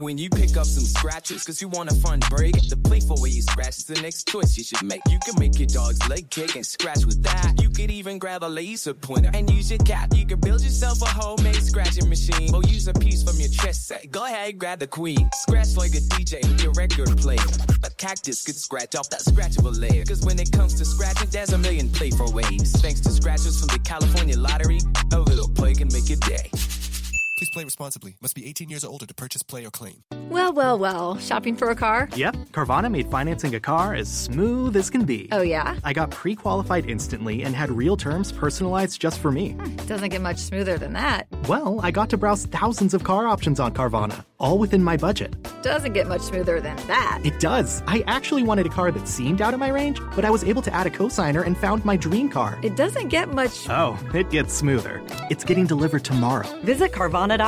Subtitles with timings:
[0.00, 3.30] When you pick up some scratches, cause you want a fun break, the playful way
[3.30, 5.00] you scratch is the next choice you should make.
[5.10, 7.60] You can make your dog's leg kick and scratch with that.
[7.60, 10.14] You could even grab a laser pointer and use your cat.
[10.14, 13.86] You can build yourself a homemade scratching machine or use a piece from your chess
[13.86, 14.08] set.
[14.12, 15.28] Go ahead, grab the queen.
[15.34, 17.42] Scratch like a DJ with your record player.
[17.82, 20.04] A cactus could scratch off that scratchable layer.
[20.04, 22.70] Cause when it comes to scratching, there's a million playful ways.
[22.80, 24.78] Thanks to scratchers from the California Lottery,
[25.12, 26.52] a little play can make your day.
[27.58, 28.16] Please play responsibly.
[28.22, 30.04] Must be 18 years or older to purchase, play, or claim.
[30.28, 31.18] Well, well, well.
[31.18, 32.08] Shopping for a car?
[32.14, 35.28] Yep, Carvana made financing a car as smooth as can be.
[35.32, 35.76] Oh, yeah?
[35.82, 39.52] I got pre qualified instantly and had real terms personalized just for me.
[39.52, 41.26] Hmm, doesn't get much smoother than that.
[41.48, 45.34] Well, I got to browse thousands of car options on Carvana, all within my budget.
[45.62, 47.20] Doesn't get much smoother than that.
[47.24, 47.82] It does.
[47.88, 50.62] I actually wanted a car that seemed out of my range, but I was able
[50.62, 52.56] to add a cosigner and found my dream car.
[52.62, 53.68] It doesn't get much.
[53.68, 55.02] Oh, it gets smoother.
[55.28, 56.46] It's getting delivered tomorrow.
[56.62, 57.47] Visit Carvana.com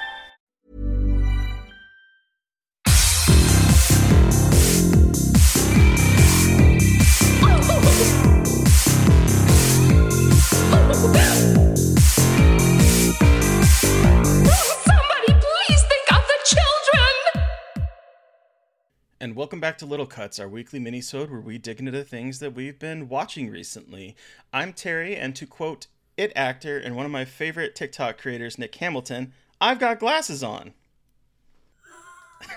[19.21, 22.39] And welcome back to Little Cuts, our weekly mini-sode where we dig into the things
[22.39, 24.15] that we've been watching recently.
[24.51, 25.85] I'm Terry, and to quote
[26.17, 30.73] it actor and one of my favorite TikTok creators, Nick Hamilton, I've got glasses on.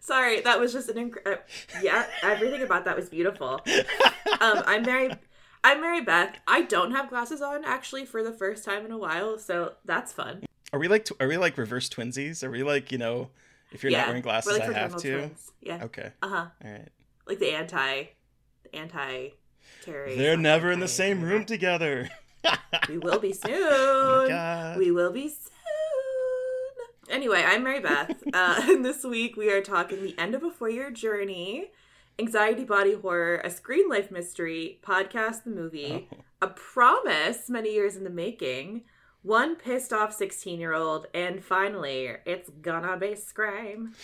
[0.00, 1.44] Sorry, that was just an incredible.
[1.80, 3.60] yeah, everything about that was beautiful.
[4.40, 5.12] Um, I'm Mary.
[5.62, 6.36] I'm Mary Beth.
[6.48, 10.12] I don't have glasses on actually for the first time in a while, so that's
[10.12, 10.42] fun.
[10.72, 12.42] Are we like are we like reverse twinsies?
[12.42, 13.28] Are we like you know,
[13.72, 15.18] if you're Yeah, not wearing glasses, like I have to.
[15.18, 15.52] twins.
[15.60, 15.84] Yeah.
[15.84, 16.10] Okay.
[16.22, 16.46] Uh huh.
[16.64, 16.88] All right.
[17.26, 18.04] Like the anti,
[18.72, 19.28] anti,
[19.84, 20.16] Terry.
[20.16, 22.08] They're never in the same room together.
[22.88, 23.52] We will be soon.
[23.54, 24.76] Oh God.
[24.78, 25.38] We will be soon.
[27.08, 28.10] Anyway, I'm Mary Beth.
[28.34, 31.70] Uh, and this week we are talking the end of a four year journey,
[32.18, 36.16] anxiety body horror, a screen life mystery, podcast the movie, Oh.
[36.40, 38.82] a promise many years in the making,
[39.22, 43.94] one pissed off 16 year old, and finally, it's gonna be Scream.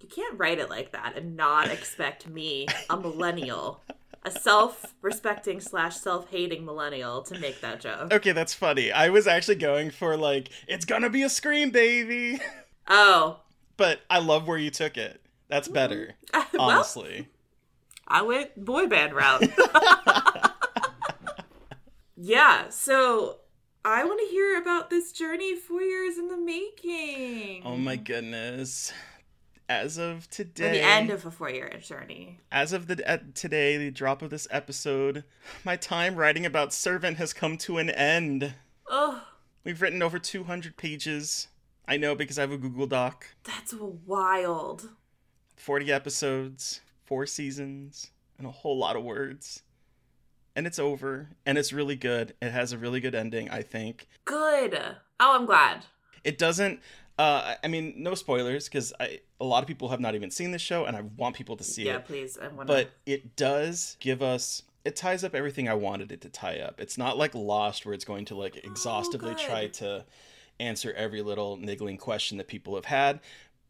[0.00, 3.82] You can't write it like that and not expect me, a millennial,
[4.24, 8.12] a self-respecting slash self-hating millennial, to make that joke.
[8.12, 8.92] Okay, that's funny.
[8.92, 12.40] I was actually going for like it's gonna be a scream, baby.
[12.88, 13.40] Oh,
[13.76, 15.20] But I love where you took it.
[15.48, 16.14] That's better.
[16.52, 17.28] Well- Honestly.
[18.08, 19.42] I went boy band route.
[22.16, 23.38] yeah, so
[23.84, 27.62] I want to hear about this journey four years in the making.
[27.64, 28.92] Oh my goodness.
[29.68, 32.38] As of today, the end of a four-year journey.
[32.52, 35.24] as of the today, the drop of this episode,
[35.64, 38.54] my time writing about Servant has come to an end.
[38.88, 39.24] Oh,
[39.64, 41.48] We've written over 200 pages.
[41.88, 43.26] I know because I have a Google Doc.
[43.42, 44.90] that's wild.
[45.56, 49.62] 40 episodes, four seasons, and a whole lot of words.
[50.54, 52.34] And it's over, and it's really good.
[52.40, 54.08] It has a really good ending, I think.
[54.24, 54.74] Good.
[55.20, 55.84] Oh, I'm glad.
[56.24, 56.80] It doesn't
[57.18, 60.60] Uh, I mean, no spoilers because a lot of people have not even seen this
[60.60, 61.94] show, and I want people to see yeah, it.
[61.94, 62.38] Yeah, please.
[62.38, 64.62] I want But it does give us.
[64.84, 66.78] It ties up everything I wanted it to tie up.
[66.78, 69.38] It's not like Lost, where it's going to like exhaustively good.
[69.38, 70.04] try to
[70.60, 73.20] answer every little niggling question that people have had,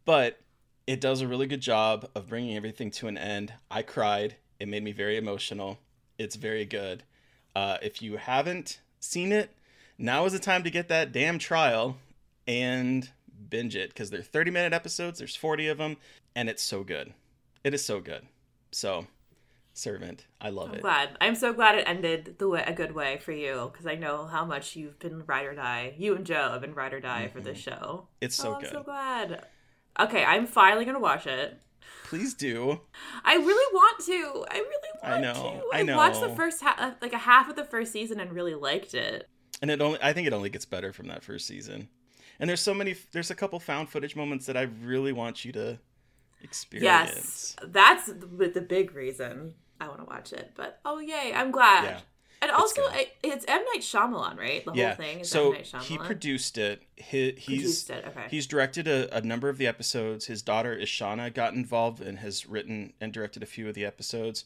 [0.05, 0.41] but
[0.87, 3.53] it does a really good job of bringing everything to an end.
[3.71, 4.37] I cried.
[4.61, 5.79] It made me very emotional.
[6.19, 7.03] It's very good.
[7.55, 9.51] Uh, if you haven't seen it,
[9.99, 11.97] now is the time to get that damn trial
[12.47, 13.11] and
[13.51, 15.19] binge it because they're 30 minute episodes.
[15.19, 15.97] There's 40 of them,
[16.35, 17.13] and it's so good.
[17.65, 18.27] It is so good.
[18.71, 19.07] So,
[19.75, 20.83] Servant, I love I'm it.
[20.83, 21.17] glad.
[21.21, 24.27] I'm so glad it ended the way a good way for you because I know
[24.27, 25.95] how much you've been ride or die.
[25.99, 28.07] You and Joe have been ride or die for this show.
[28.21, 28.69] It's so oh, good.
[28.69, 29.47] I'm so glad.
[29.99, 31.61] Okay, I'm finally gonna watch it.
[32.05, 32.81] Please do.
[33.25, 34.45] I really want to.
[34.51, 35.61] I really want I know.
[35.73, 35.77] to.
[35.77, 35.97] I know.
[35.97, 38.95] watched the first half, uh, like a half of the first season, and really liked
[38.95, 39.29] it.
[39.63, 41.89] and it only I think it only gets better from that first season.
[42.39, 45.53] And there's so many there's a couple found footage moments that I really want you
[45.53, 45.79] to
[46.43, 46.85] experience.
[46.85, 50.53] Yes, that's the, the big reason I want to watch it.
[50.55, 51.85] But oh yay, I'm glad.
[51.85, 52.01] Yeah,
[52.43, 54.65] and also, it, it's M Night Shyamalan, right?
[54.65, 54.89] The yeah.
[54.89, 55.83] whole thing is so M Night Shyamalan.
[55.83, 56.83] he produced it.
[56.97, 58.27] He, he's Produced it, okay.
[58.31, 60.27] he's directed a, a number of the episodes.
[60.27, 64.45] His daughter Ishana got involved and has written and directed a few of the episodes.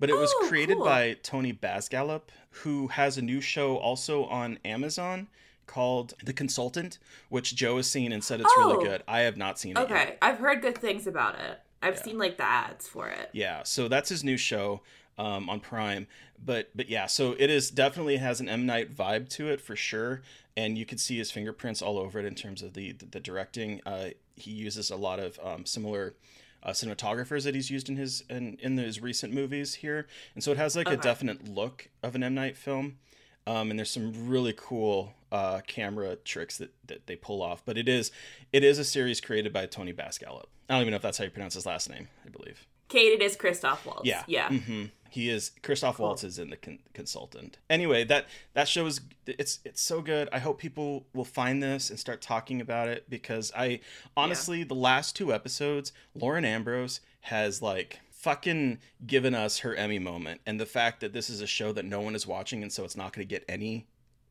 [0.00, 0.84] But it was Oh, created cool.
[0.84, 5.26] by Tony Basgallop, who has a new show also on Amazon
[5.66, 6.98] called The Consultant,
[7.28, 8.70] which Joe has seen and said it's Oh.
[8.74, 9.02] really good.
[9.08, 9.90] I have not seen it yet.
[9.90, 11.58] Okay, I've heard good things about it.
[11.82, 13.30] I've seen like the ads for it.
[13.32, 14.80] Yeah, so that's his new show
[15.18, 16.06] um, on Prime.
[16.42, 19.76] But but yeah, so it is definitely has an M Night vibe to it for
[19.76, 20.22] sure,
[20.56, 23.20] and you can see his fingerprints all over it in terms of the the, the
[23.20, 23.80] directing.
[23.84, 26.14] Uh, he uses a lot of um, similar.
[26.60, 30.50] Uh, cinematographers that he's used in his in, in his recent movies here, and so
[30.50, 32.98] it has like a definite look of an M Night film,
[33.46, 37.62] um, and there's some really cool uh, camera tricks that, that they pull off.
[37.64, 38.10] But it is
[38.52, 40.46] it is a series created by Tony Basgallop.
[40.68, 42.08] I don't even know if that's how you pronounce his last name.
[42.26, 42.66] I believe.
[42.88, 44.04] Kate, it is Christoph Waltz.
[44.04, 44.48] Yeah, yeah.
[44.48, 47.58] hmm He is Christoph Waltz is in the con- consultant.
[47.70, 50.28] Anyway, that that show is it's it's so good.
[50.32, 53.80] I hope people will find this and start talking about it because I
[54.16, 60.40] honestly the last two episodes, Lauren Ambrose has like fucking given us her Emmy moment,
[60.46, 62.84] and the fact that this is a show that no one is watching and so
[62.84, 63.86] it's not going to get any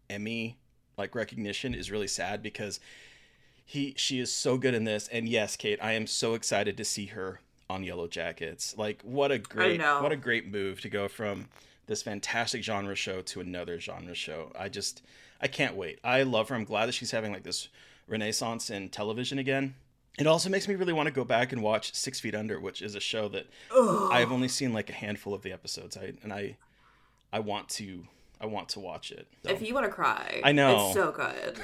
[0.09, 0.57] Emmy
[0.97, 2.79] like recognition is really sad because
[3.63, 6.85] he she is so good in this and yes kate i am so excited to
[6.85, 8.75] see her on yellow jackets.
[8.77, 11.47] Like what a great what a great move to go from
[11.87, 14.51] this fantastic genre show to another genre show.
[14.57, 15.01] I just
[15.41, 15.99] i can't wait.
[16.03, 16.55] I love her.
[16.55, 17.67] I'm glad that she's having like this
[18.07, 19.75] renaissance in television again.
[20.17, 22.81] It also makes me really want to go back and watch six feet under which
[22.81, 23.45] is a show that
[24.11, 25.95] i've only seen like a handful of the episodes.
[25.97, 26.57] I and i
[27.31, 28.07] i want to
[28.41, 29.27] i want to watch it.
[29.45, 30.85] So- If you want to cry, I know.
[30.87, 31.59] it's so good.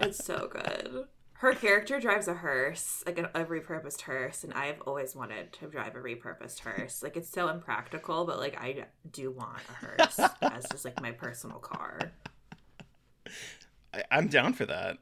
[0.00, 1.06] it's so good.
[1.38, 5.66] Her character drives a hearse, like a, a repurposed hearse, and I've always wanted to
[5.66, 7.02] drive a repurposed hearse.
[7.02, 11.12] Like it's so impractical, but like I do want a hearse as just like my
[11.12, 12.12] personal car.
[13.92, 14.98] I, i'm down for that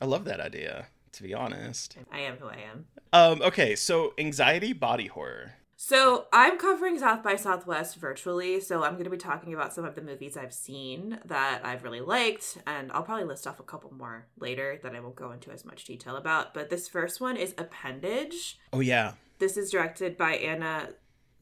[0.00, 2.86] i love that idea to be honest I am who I am.
[3.12, 5.54] Um, okay, so anxiety body horror.
[5.82, 9.86] So I'm covering South by Southwest virtually, so I'm going to be talking about some
[9.86, 13.62] of the movies I've seen that I've really liked, and I'll probably list off a
[13.62, 16.52] couple more later that I won't go into as much detail about.
[16.52, 18.58] But this first one is Appendage.
[18.74, 19.14] Oh yeah.
[19.38, 20.90] This is directed by Anna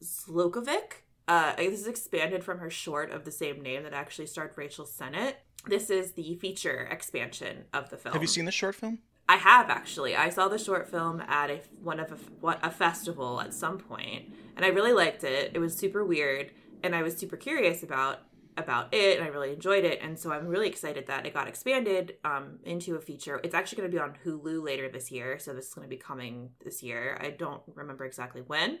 [0.01, 1.03] Zlokovic.
[1.27, 4.85] Uh, this is expanded from her short of the same name that actually starred Rachel
[4.85, 5.33] Sennott.
[5.67, 8.13] This is the feature expansion of the film.
[8.13, 8.99] Have you seen the short film?
[9.29, 10.15] I have actually.
[10.15, 13.77] I saw the short film at a one of a, what a festival at some
[13.77, 15.51] point, and I really liked it.
[15.53, 18.21] It was super weird, and I was super curious about
[18.57, 19.99] about it, and I really enjoyed it.
[20.01, 23.39] And so I'm really excited that it got expanded um, into a feature.
[23.43, 25.95] It's actually going to be on Hulu later this year, so this is going to
[25.95, 27.15] be coming this year.
[27.21, 28.79] I don't remember exactly when,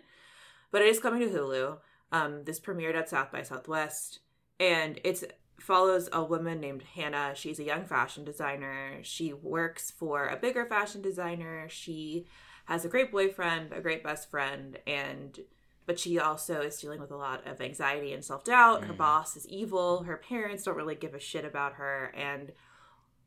[0.71, 1.77] but it is coming to Hulu.
[2.11, 4.21] Um, this premiered at South by Southwest,
[4.59, 5.23] and it's
[5.61, 7.33] follows a woman named Hannah.
[7.35, 8.99] She's a young fashion designer.
[9.01, 11.67] She works for a bigger fashion designer.
[11.69, 12.25] She
[12.65, 15.39] has a great boyfriend, a great best friend, and
[15.85, 18.81] but she also is dealing with a lot of anxiety and self-doubt.
[18.81, 18.97] Her mm-hmm.
[18.97, 20.03] boss is evil.
[20.03, 22.51] Her parents don't really give a shit about her and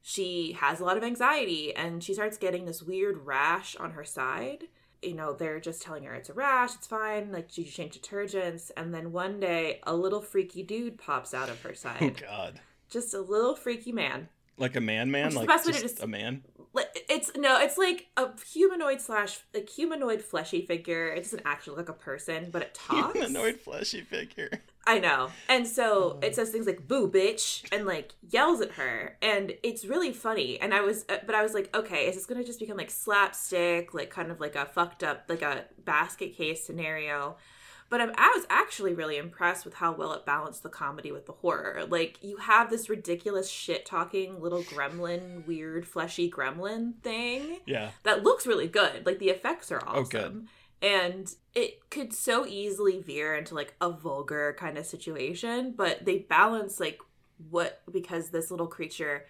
[0.01, 4.05] she has a lot of anxiety and she starts getting this weird rash on her
[4.05, 4.65] side.
[5.03, 8.01] You know, they're just telling her it's a rash, it's fine, like she should change
[8.01, 8.71] detergents.
[8.77, 11.99] And then one day, a little freaky dude pops out of her oh, side.
[12.23, 12.27] Oh.
[12.29, 12.61] God.
[12.89, 14.29] just a little freaky man.
[14.59, 16.43] Like a man, man, like best way to just des- a man.
[16.75, 21.09] Like, It's no, it's like a humanoid slash like humanoid fleshy figure.
[21.09, 23.19] It doesn't actually look like a person, but it talks.
[23.19, 24.51] Humanoid fleshy figure.
[24.87, 25.31] I know.
[25.49, 29.85] And so it says things like boo bitch and like yells at her and it's
[29.85, 30.61] really funny.
[30.61, 32.77] And I was uh, but I was like, okay, is this going to just become
[32.77, 37.37] like slapstick, like kind of like a fucked up like a basket case scenario?
[37.91, 41.27] But I'm, I was actually really impressed with how well it balanced the comedy with
[41.27, 41.85] the horror.
[41.87, 47.59] Like you have this ridiculous shit talking little gremlin, weird fleshy gremlin thing.
[47.67, 47.91] Yeah.
[48.05, 49.05] That looks really good.
[49.05, 50.49] Like the effects are awesome Oh, good.
[50.83, 56.19] And it could so easily veer into like a vulgar kind of situation but they
[56.19, 57.01] balance like
[57.51, 59.25] what because this little creature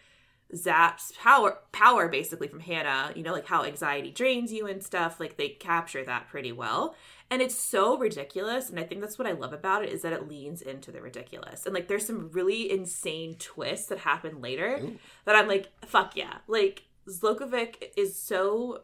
[0.55, 5.19] zaps power power basically from hannah you know like how anxiety drains you and stuff
[5.19, 6.95] like they capture that pretty well.
[7.31, 10.13] And it's so ridiculous and i think that's what i love about it is that
[10.13, 11.65] it leans into the ridiculous.
[11.65, 14.81] And like there's some really insane twists that happen later
[15.25, 16.39] that i'm like fuck yeah.
[16.47, 18.83] Like zlokovic is so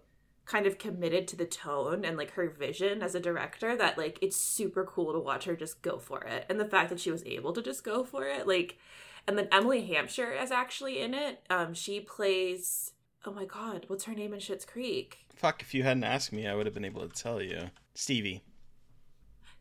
[0.48, 4.18] kind of committed to the tone and like her vision as a director that like
[4.22, 7.10] it's super cool to watch her just go for it and the fact that she
[7.10, 8.78] was able to just go for it like
[9.26, 12.92] and then emily hampshire is actually in it um she plays
[13.26, 16.48] oh my god what's her name in Schitt's creek Fuck, if you hadn't asked me,
[16.48, 17.70] I would have been able to tell you.
[17.94, 18.42] Stevie.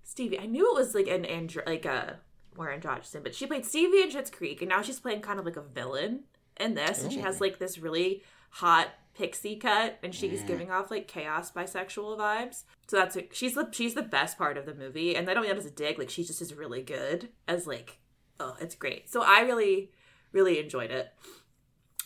[0.03, 2.17] stevie i knew it was like an andro like a
[2.55, 5.45] Warren androgynous but she played stevie in Schitt's creek and now she's playing kind of
[5.45, 6.23] like a villain
[6.59, 8.87] in this and she has like this really hot
[9.17, 10.47] pixie cut and she's Mm.
[10.47, 12.63] giving off like chaos bisexual vibes.
[12.87, 15.15] So that's she's the she's the best part of the movie.
[15.15, 17.65] And i don't mean that as a dig like she just is really good as
[17.67, 17.99] like
[18.39, 19.09] oh it's great.
[19.09, 19.91] So i really
[20.31, 21.13] really enjoyed it.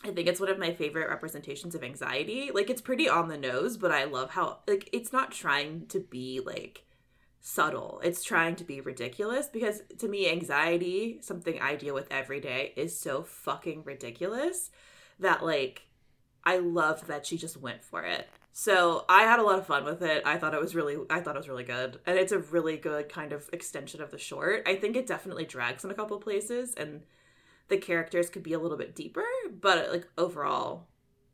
[0.03, 2.49] I think it's one of my favorite representations of anxiety.
[2.53, 5.99] Like it's pretty on the nose but i love how like it's not trying to
[5.99, 6.85] be like
[7.43, 7.99] subtle.
[8.03, 12.71] It's trying to be ridiculous because to me anxiety something i deal with every day
[12.75, 14.69] is so fucking ridiculous
[15.19, 15.81] that like
[16.43, 18.27] I loved that she just went for it.
[18.53, 20.23] So I had a lot of fun with it.
[20.25, 21.99] I thought it was really I thought it was really good.
[22.05, 24.63] And it's a really good kind of extension of the short.
[24.67, 27.01] I think it definitely drags in a couple places and
[27.69, 29.23] the characters could be a little bit deeper,
[29.61, 30.87] but like overall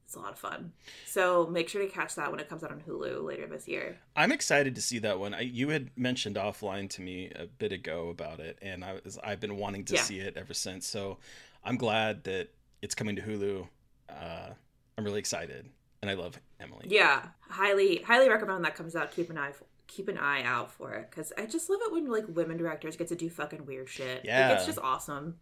[0.06, 0.72] it's a lot of fun.
[1.06, 3.98] So make sure to catch that when it comes out on Hulu later this year.
[4.16, 5.34] I'm excited to see that one.
[5.34, 9.20] I, you had mentioned offline to me a bit ago about it, and I was
[9.22, 10.02] I've been wanting to Yeah.
[10.04, 10.88] see it ever since.
[10.88, 11.18] So
[11.62, 13.68] I'm glad that it's coming to Hulu.
[14.08, 14.52] Uh,
[14.98, 15.70] I'm really excited,
[16.02, 16.86] and I love Emily.
[16.88, 19.12] Yeah, highly highly recommend that comes out.
[19.12, 19.54] Keep an eye
[19.88, 22.98] keep an eye out for it because I just love it when like women directors
[22.98, 24.22] get to do fucking weird shit.
[24.24, 24.50] Yeah.
[24.50, 25.38] like, it's just awesome.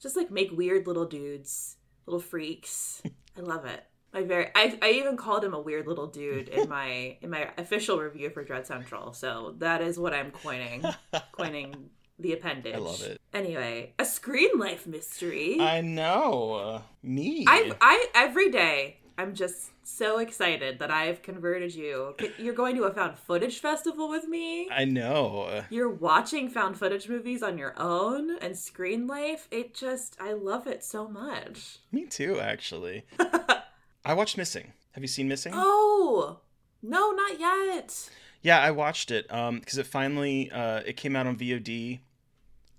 [0.00, 3.02] Just like make weird little dudes, little freaks.
[3.36, 3.84] I love it.
[4.14, 7.50] I very I, I even called him a weird little dude in my in my
[7.56, 9.12] official review for Dread Central.
[9.12, 10.84] So that is what I'm coining
[11.32, 11.90] coining
[12.22, 12.74] the appendage.
[12.74, 13.20] I love it.
[13.32, 15.60] Anyway, a screen life mystery.
[15.60, 17.44] I know me.
[17.46, 22.14] I I every day I'm just so excited that I've converted you.
[22.38, 24.68] You're going to a found footage festival with me.
[24.70, 25.64] I know.
[25.70, 29.48] You're watching found footage movies on your own and screen life.
[29.50, 31.78] It just I love it so much.
[31.90, 33.04] Me too, actually.
[34.04, 34.72] I watched Missing.
[34.92, 35.52] Have you seen Missing?
[35.54, 36.40] Oh
[36.82, 38.10] no, not yet.
[38.40, 42.00] Yeah, I watched it um because it finally uh it came out on VOD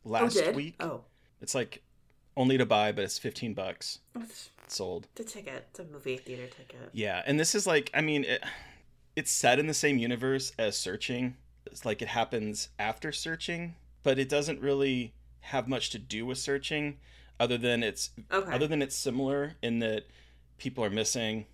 [0.05, 0.55] Oh, last did?
[0.55, 0.75] week.
[0.79, 1.01] Oh.
[1.41, 1.81] It's like
[2.35, 3.99] only to buy, but it's 15 bucks.
[4.19, 5.07] It's Sold.
[5.15, 6.89] The ticket, it's a movie theater ticket.
[6.93, 8.43] Yeah, and this is like I mean it
[9.15, 11.35] it's set in the same universe as Searching.
[11.65, 16.37] It's like it happens after Searching, but it doesn't really have much to do with
[16.37, 16.97] Searching
[17.39, 18.51] other than it's Okay.
[18.53, 20.05] other than it's similar in that
[20.57, 21.45] people are missing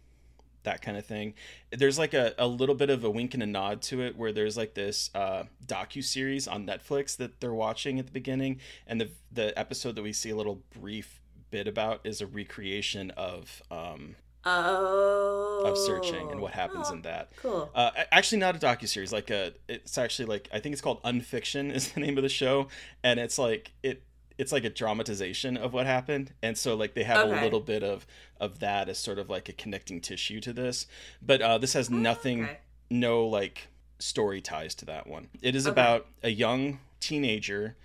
[0.69, 1.33] that kind of thing.
[1.71, 4.31] There's like a, a little bit of a wink and a nod to it where
[4.31, 9.01] there's like this uh, docu series on Netflix that they're watching at the beginning, and
[9.01, 11.21] the the episode that we see a little brief
[11.51, 15.63] bit about is a recreation of um, Oh.
[15.65, 17.29] of searching and what happens in that.
[17.41, 17.69] Cool.
[17.75, 19.11] Uh, actually, not a docu series.
[19.11, 22.29] Like a, it's actually like I think it's called Unfiction is the name of the
[22.29, 22.67] show,
[23.03, 24.03] and it's like it.
[24.39, 27.39] It's like a dramatization of what happened, and so like they have Okay.
[27.39, 28.07] a little bit of
[28.39, 30.87] of that as sort of like a connecting tissue to this.
[31.21, 32.57] But uh, this has nothing, okay.
[32.89, 33.67] no like
[33.99, 35.27] story ties to that one.
[35.41, 35.71] It is Okay.
[35.73, 37.75] about a young teenager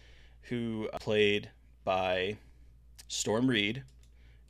[0.43, 1.51] who played
[1.85, 2.37] by
[3.09, 3.83] Storm Reed,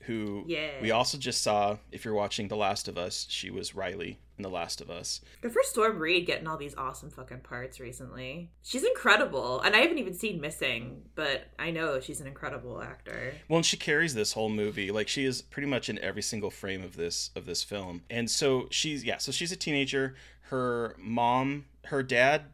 [0.00, 0.80] who Yeah.
[0.82, 1.78] we also just saw.
[1.90, 5.20] If you're watching The Last of Us, she was Riley in The Last of Us.
[5.40, 8.50] Good for Storm Reed getting all these awesome fucking parts recently.
[8.62, 13.34] She's incredible, and I haven't even seen Missing, but I know she's an incredible actor.
[13.48, 14.90] Well, and she carries this whole movie.
[14.90, 18.02] Like she is pretty much in every single frame of this of this film.
[18.10, 20.14] And so she's yeah, so she's a teenager.
[20.48, 22.46] Her mom, her dad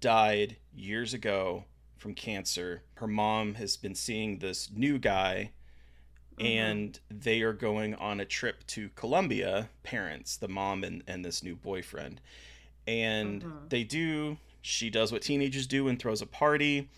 [0.00, 1.64] died years ago
[1.96, 2.82] from cancer.
[2.94, 5.52] Her mom has been seeing this new guy
[6.38, 6.46] Mm-hmm.
[6.46, 11.42] and they are going on a trip to Colombia, parents, the mom and, and this
[11.42, 12.20] new boyfriend.
[12.86, 13.68] And mm-hmm.
[13.70, 16.90] they do, she does what teenagers do and throws a party.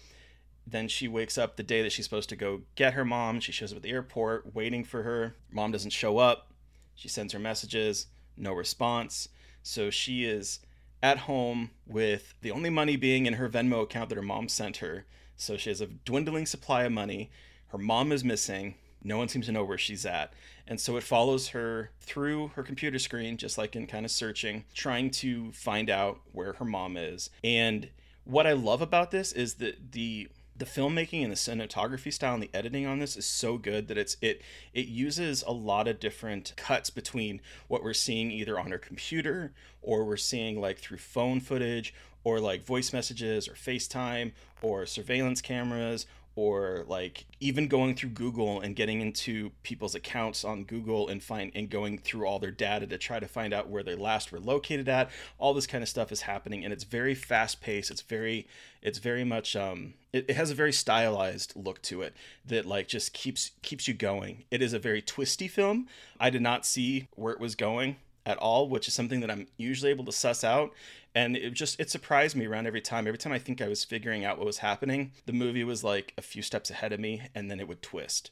[0.66, 3.38] Then she wakes up the day that she's supposed to go get her mom.
[3.38, 5.36] She shows up at the airport waiting for her.
[5.52, 6.52] Mom doesn't show up.
[6.96, 9.28] She sends her messages, no response.
[9.62, 10.58] So she is
[11.00, 14.78] at home with the only money being in her Venmo account that her mom sent
[14.78, 15.06] her.
[15.36, 17.30] So she has a dwindling supply of money.
[17.68, 18.74] Her mom is missing.
[19.02, 20.32] No one seems to know where she's at.
[20.66, 24.64] And so it follows her through her computer screen, just like in kind of searching,
[24.74, 27.30] trying to find out where her mom is.
[27.42, 27.90] And
[28.24, 30.28] what I love about this is that the
[30.58, 33.96] the filmmaking and the cinematography style and the editing on this is so good that
[33.96, 34.42] it's it
[34.74, 39.52] it uses a lot of different cuts between what we're seeing either on her computer
[39.82, 45.40] or we're seeing like through phone footage or like voice messages or FaceTime or surveillance
[45.40, 46.06] cameras
[46.38, 51.50] or like even going through Google and getting into people's accounts on Google and find
[51.52, 54.38] and going through all their data to try to find out where they last were
[54.38, 55.10] located at.
[55.38, 57.90] All this kind of stuff is happening and it's very fast paced.
[57.90, 58.46] It's very
[58.82, 62.14] it's very much um it, it has a very stylized look to it
[62.46, 64.44] that like just keeps keeps you going.
[64.48, 65.88] It is a very twisty film.
[66.20, 67.96] I did not see where it was going
[68.28, 70.72] at all, which is something that I'm usually able to suss out.
[71.14, 73.08] And it just it surprised me around every time.
[73.08, 76.12] Every time I think I was figuring out what was happening, the movie was like
[76.18, 78.30] a few steps ahead of me, and then it would twist.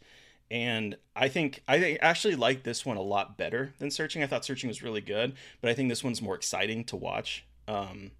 [0.50, 4.22] And I think I actually like this one a lot better than Searching.
[4.22, 7.44] I thought Searching was really good, but I think this one's more exciting to watch.
[7.66, 8.12] Um,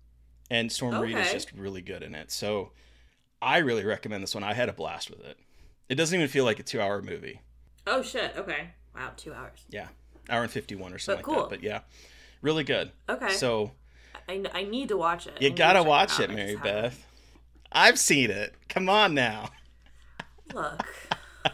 [0.50, 2.32] and Storm Reed is just really good in it.
[2.32, 2.72] So
[3.40, 4.42] I really recommend this one.
[4.42, 5.38] I had a blast with it.
[5.88, 7.42] It doesn't even feel like a two-hour movie.
[7.86, 8.32] Oh shit.
[8.36, 8.70] Okay.
[8.94, 9.10] Wow.
[9.16, 9.60] Two hours.
[9.68, 9.88] Yeah,
[10.30, 11.48] hour and fifty-one or something But like cool.
[11.48, 11.56] that.
[11.56, 11.80] But yeah,
[12.42, 12.90] really good.
[13.08, 13.30] Okay.
[13.32, 13.72] So
[14.28, 15.40] I, I need to watch it.
[15.40, 16.20] You gotta watch out.
[16.20, 16.56] it, Mary.
[16.56, 17.04] Beth.
[17.72, 18.54] I've seen it.
[18.68, 19.50] Come on now.
[20.54, 20.82] Look.
[21.44, 21.50] I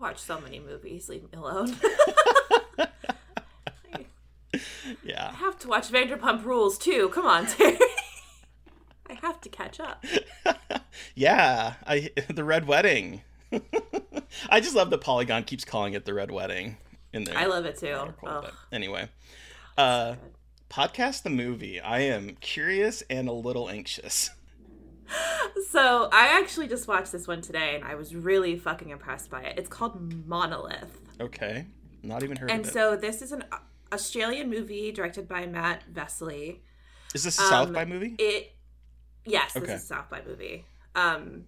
[0.00, 1.08] watch so many movies.
[1.08, 1.76] Leave me alone.
[5.02, 5.30] Yeah.
[5.32, 7.08] I have to watch Vanderpump Rules too.
[7.10, 7.78] Come on, Terry.
[9.10, 10.04] I have to catch up.
[11.14, 13.22] Yeah, I the Red Wedding.
[14.48, 16.76] I just love that Polygon keeps calling it the Red Wedding
[17.16, 17.36] in there.
[17.36, 17.88] I love it too.
[17.88, 18.14] Oh.
[18.22, 19.08] But anyway,
[19.76, 20.14] uh,
[20.70, 21.80] podcast the movie.
[21.80, 24.30] I am curious and a little anxious.
[25.70, 29.42] So I actually just watched this one today, and I was really fucking impressed by
[29.42, 29.58] it.
[29.58, 31.00] It's called Monolith.
[31.20, 31.66] Okay,
[32.02, 32.68] not even heard and of it.
[32.68, 33.44] And so this is an
[33.92, 36.60] Australian movie directed by Matt Vesely.
[37.14, 38.14] Is this a South Um, by movie?
[38.18, 38.54] It
[39.24, 40.64] yes, this is a South by movie.
[40.94, 41.44] Um,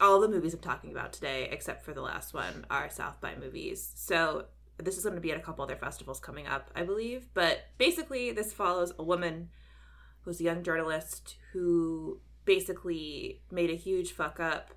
[0.00, 3.36] all the movies I'm talking about today, except for the last one, are South by
[3.36, 3.92] movies.
[3.94, 4.46] So
[4.78, 7.28] this is going to be at a couple other festivals coming up, I believe.
[7.34, 9.50] But basically, this follows a woman
[10.22, 14.70] who's a young journalist who basically made a huge fuck up.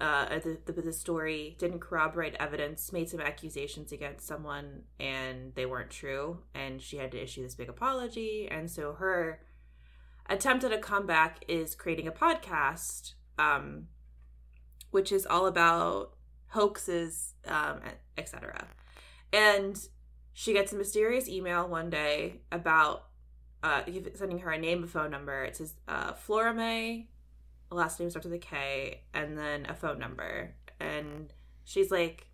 [0.00, 5.66] Uh, the, the, the story didn't corroborate evidence, made some accusations against someone, and they
[5.66, 6.38] weren't true.
[6.54, 8.48] And she had to issue this big apology.
[8.50, 9.40] And so her
[10.26, 13.88] attempt at a comeback is creating a podcast, um,
[14.90, 16.14] which is all about
[16.48, 17.80] hoaxes, um,
[18.16, 18.68] etc.
[19.32, 19.78] And
[20.32, 23.06] she gets a mysterious email one day about
[23.62, 23.82] uh,
[24.14, 25.44] sending her a name, a phone number.
[25.44, 27.08] It says uh, Flora May,
[27.70, 30.54] last name starts with a K, and then a phone number.
[30.78, 31.32] And
[31.64, 32.28] she's like,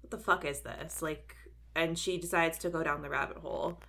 [0.00, 1.36] "What the fuck is this?" Like,
[1.74, 3.80] and she decides to go down the rabbit hole.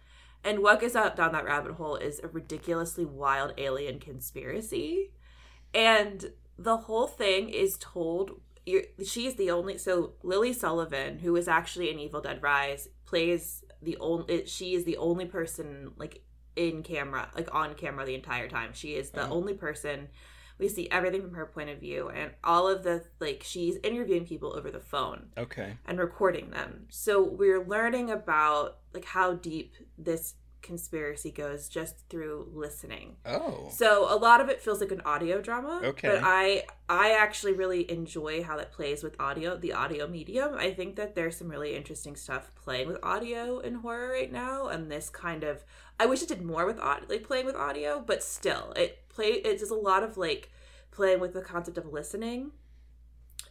[0.43, 5.11] And what goes out down that rabbit hole is a ridiculously wild alien conspiracy.
[5.73, 8.41] And the whole thing is told.
[8.65, 9.77] You're, she's the only.
[9.77, 14.45] So Lily Sullivan, who is actually in Evil Dead Rise, plays the only.
[14.47, 16.23] She is the only person like
[16.55, 18.71] in camera, like on camera the entire time.
[18.73, 19.33] She is the Oh.
[19.33, 20.07] only person.
[20.57, 23.43] We see everything from her point of view, and all of the like.
[23.43, 25.77] She's interviewing people over the phone Okay.
[25.85, 26.87] and recording them.
[26.89, 33.15] So we're learning about like how deep this conspiracy goes just through listening.
[33.25, 33.69] Oh.
[33.71, 35.81] So a lot of it feels like an audio drama.
[35.83, 36.09] Okay.
[36.09, 40.55] But I I actually really enjoy how that plays with audio, the audio medium.
[40.55, 44.67] I think that there's some really interesting stuff playing with audio in horror right now,
[44.67, 45.63] and this kind of
[45.99, 49.27] I wish it did more with audio, like playing with audio, but still it play
[49.27, 50.51] it does a lot of like
[50.91, 52.51] playing with the concept of listening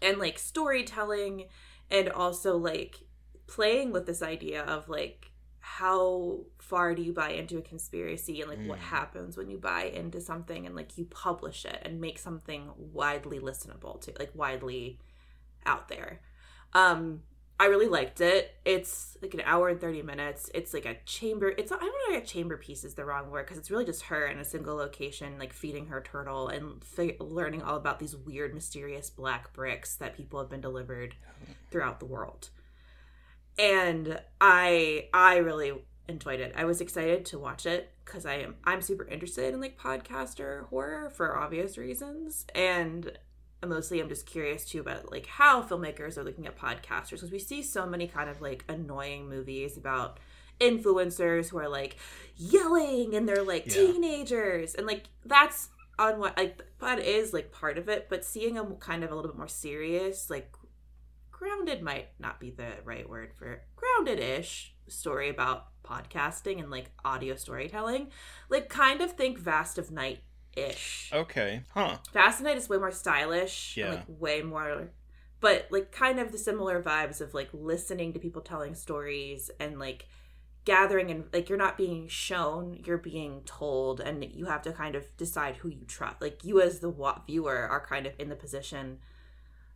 [0.03, 1.47] and like storytelling
[1.91, 3.05] and also like
[3.47, 5.31] playing with this idea of like
[5.67, 8.83] how far do you buy into a conspiracy and like what Mm.
[8.83, 13.39] happens when you buy into something and like you publish it and make something widely
[13.41, 14.99] listenable to like widely
[15.65, 16.21] out there
[16.75, 17.23] um
[17.59, 18.53] I really liked it.
[18.65, 20.51] It's like an hour and 30 minutes.
[20.53, 21.51] It's like a chamber.
[21.57, 24.03] It's I don't know if chamber piece is the wrong word because it's really just
[24.07, 28.17] her in a single location, like feeding her turtle and fi- learning all about these
[28.17, 31.15] weird, mysterious black bricks that people have been delivered
[31.71, 32.51] throughout the world.
[33.59, 35.73] And I I really
[36.09, 36.53] enjoyed it.
[36.57, 40.67] I was excited to watch it because I am I'm super interested in like podcaster
[40.69, 43.13] horror for obvious reasons, and
[43.65, 47.39] mostly I'm just curious too about like how filmmakers are looking at podcasters because we
[47.39, 50.19] see so many kind of like annoying movies about
[50.61, 51.97] influencers who are like
[52.37, 53.73] yelling and they're like Yeah.
[53.87, 58.59] teenagers and like that's on what like that is like part of it but seeing
[58.59, 60.53] a kind of a little bit more serious like
[61.39, 67.35] grounded might not be the right word for grounded-ish story about podcasting and like audio
[67.35, 68.09] storytelling
[68.49, 70.21] like kind of think vast of night
[70.57, 71.63] ish Okay.
[71.71, 71.97] Huh.
[72.13, 73.77] Vast of Night is way more stylish.
[73.77, 73.95] and, Yeah.
[73.97, 74.91] like way more
[75.41, 79.79] but like kind of the similar vibes of like listening to people telling stories and
[79.81, 80.07] like
[80.65, 84.95] gathering and like you're not being shown, you're being told and you have to kind
[84.95, 86.23] of decide who you trust.
[86.23, 89.01] Like you as the wa- viewer are kind of in the position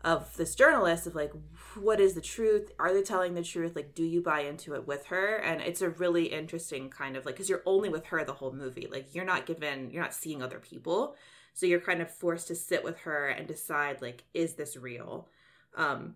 [0.05, 1.33] of this journalist of like
[1.75, 2.71] what is the truth?
[2.79, 3.75] Are they telling the truth?
[3.75, 5.37] Like do you buy into it with her?
[5.37, 8.53] And it's a really interesting kind of like because you're only with her the whole
[8.53, 8.89] movie.
[8.91, 11.17] Like you're not given you're not seeing other people.
[11.55, 15.29] So you're kind of forced to sit with her and decide like is this real?
[15.77, 16.15] Um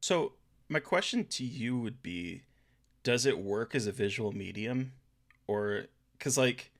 [0.00, 0.32] So
[0.68, 2.42] my question to you would be,
[3.04, 4.92] does it work as a visual medium,
[5.46, 5.86] or
[6.18, 6.71] because like,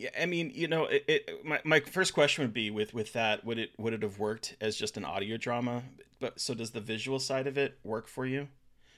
[0.00, 1.44] yeah, I mean, you know, it, it.
[1.44, 4.56] My my first question would be with with that, would it would it have worked
[4.58, 5.82] as just an audio drama?
[6.18, 8.48] But so does the visual side of it work for you?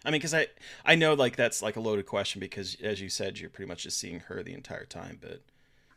[0.05, 0.47] I mean, because I
[0.85, 3.83] I know like that's like a loaded question because as you said, you're pretty much
[3.83, 5.43] just seeing her the entire time, but.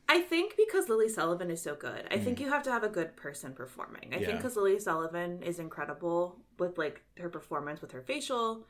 [0.08, 2.42] I think because Lily Sullivan is so good, I think mm.
[2.42, 4.14] you have to have a good person performing.
[4.14, 8.68] I think because Lily Sullivan is incredible with like her performance, with her facial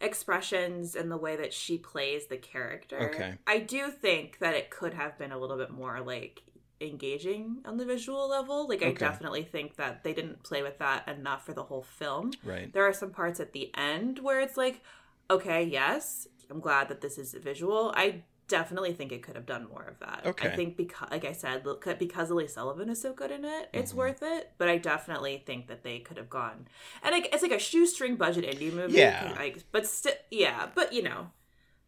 [0.00, 3.10] expressions and the way that she plays the character.
[3.14, 3.34] Okay.
[3.46, 6.42] I do think that it could have been a little bit more like
[6.80, 8.68] engaging on the visual level.
[8.68, 12.32] Like I definitely think that they didn't play with that enough for the whole film.
[12.44, 12.72] Right.
[12.72, 14.82] There are some parts at the end where it's like,
[15.30, 17.92] okay, yes, I'm glad that this is visual.
[17.96, 20.22] I definitely think it could have done more of that.
[20.26, 20.48] Okay.
[20.48, 23.68] I think because, like I said, look, because Lily Sullivan is so good in it,
[23.72, 23.98] it's Mm-hmm.
[23.98, 24.52] worth it.
[24.58, 26.68] But I definitely think that they could have gone,
[27.02, 28.94] and like, it's like a shoestring budget indie movie.
[28.98, 29.34] Yeah.
[29.36, 30.68] Like, but still, yeah.
[30.74, 31.30] But you know,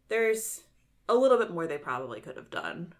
[0.08, 0.62] there's
[1.08, 2.92] a little bit more they probably could have done.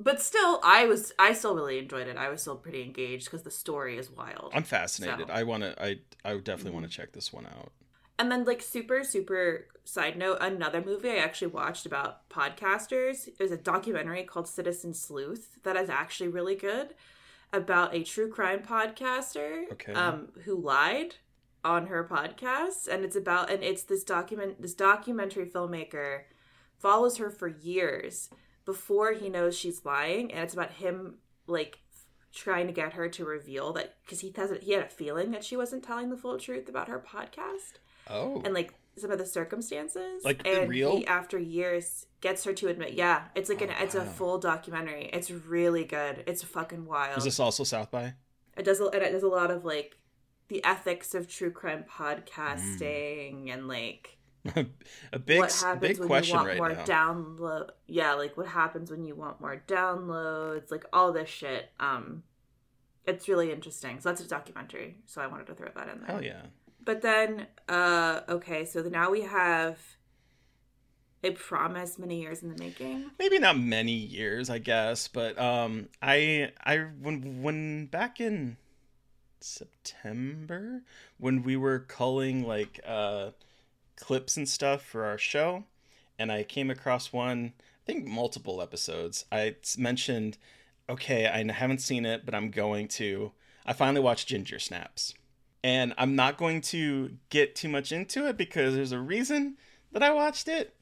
[0.00, 2.16] But still, I was, I still really enjoyed it.
[2.16, 4.52] I was still pretty engaged because the story is wild.
[4.54, 5.26] I'm fascinated.
[5.26, 5.74] So- I want to.
[5.82, 6.90] I I definitely want Mhm.
[6.90, 7.72] to check this one out.
[8.18, 13.52] And then, like, super, super side note, another movie I actually watched about podcasters is
[13.52, 16.94] a documentary called Citizen Sleuth that is actually really good
[17.52, 19.92] about a true crime podcaster Okay.
[19.94, 21.14] um, who lied
[21.64, 22.88] on her podcast.
[22.88, 26.22] And it's about, and it's this document, this documentary filmmaker
[26.76, 28.30] follows her for years
[28.64, 30.32] before he knows she's lying.
[30.32, 31.78] And it's about him, like,
[32.34, 35.42] trying to get her to reveal that because he has he had a feeling that
[35.42, 37.78] she wasn't telling the full truth about her podcast
[38.10, 38.42] Oh.
[38.44, 40.96] and like some of the circumstances Like, and real?
[40.96, 44.38] he after years gets her to admit yeah it's like an it's a Oh, full
[44.38, 48.14] documentary it's really good it's fucking wild Is this also South by?
[48.56, 49.96] it does a- it does a lot of like
[50.48, 51.84] the ethics of true crime
[52.52, 54.16] podcasting and like
[55.12, 56.84] a big what happens big when question you want right more now.
[56.84, 62.22] download yeah like what happens when you want more downloads like all this shit um
[63.06, 66.06] it's really interesting so that's a documentary so i wanted to throw that in there
[66.08, 66.42] Hell yeah.
[66.88, 69.76] But then, uh, okay, so now we have
[71.22, 73.10] a promise many years in the making.
[73.18, 78.56] maybe not many years i guess but um i i when when back in
[79.40, 80.82] september
[81.18, 83.30] when we were culling like uh
[83.96, 85.64] clips and stuff for our show
[86.20, 90.38] and i came across one i think multiple episodes I mentioned
[90.88, 93.32] okay i haven't seen it but i'm going to
[93.66, 95.14] i finally watched ginger snaps
[95.64, 99.56] and i'm not going to get too much into it because there's a reason
[99.92, 100.74] that i watched it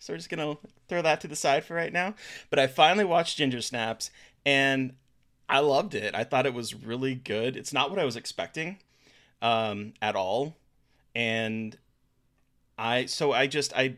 [0.00, 0.56] so we're just gonna
[0.88, 2.14] throw that to the side for right now.
[2.48, 4.10] But I finally watched Ginger Snaps
[4.44, 4.94] and
[5.48, 6.14] I loved it.
[6.14, 7.56] I thought it was really good.
[7.56, 8.78] It's not what I was expecting
[9.42, 10.56] um, at all.
[11.14, 11.76] And
[12.78, 13.96] I so I just I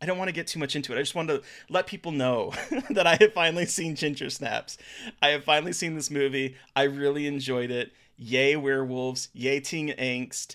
[0.00, 0.96] I don't want to get too much into it.
[0.96, 2.52] I just want to let people know
[2.90, 4.76] that I have finally seen Ginger Snaps.
[5.22, 6.56] I have finally seen this movie.
[6.76, 7.92] I really enjoyed it.
[8.22, 10.54] Yay werewolves, yay teen angst,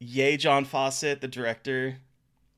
[0.00, 1.98] yay John Fawcett, the director.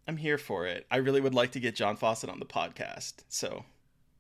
[0.09, 0.87] I'm here for it.
[0.90, 3.24] I really would like to get John Fawcett on the podcast.
[3.29, 3.66] So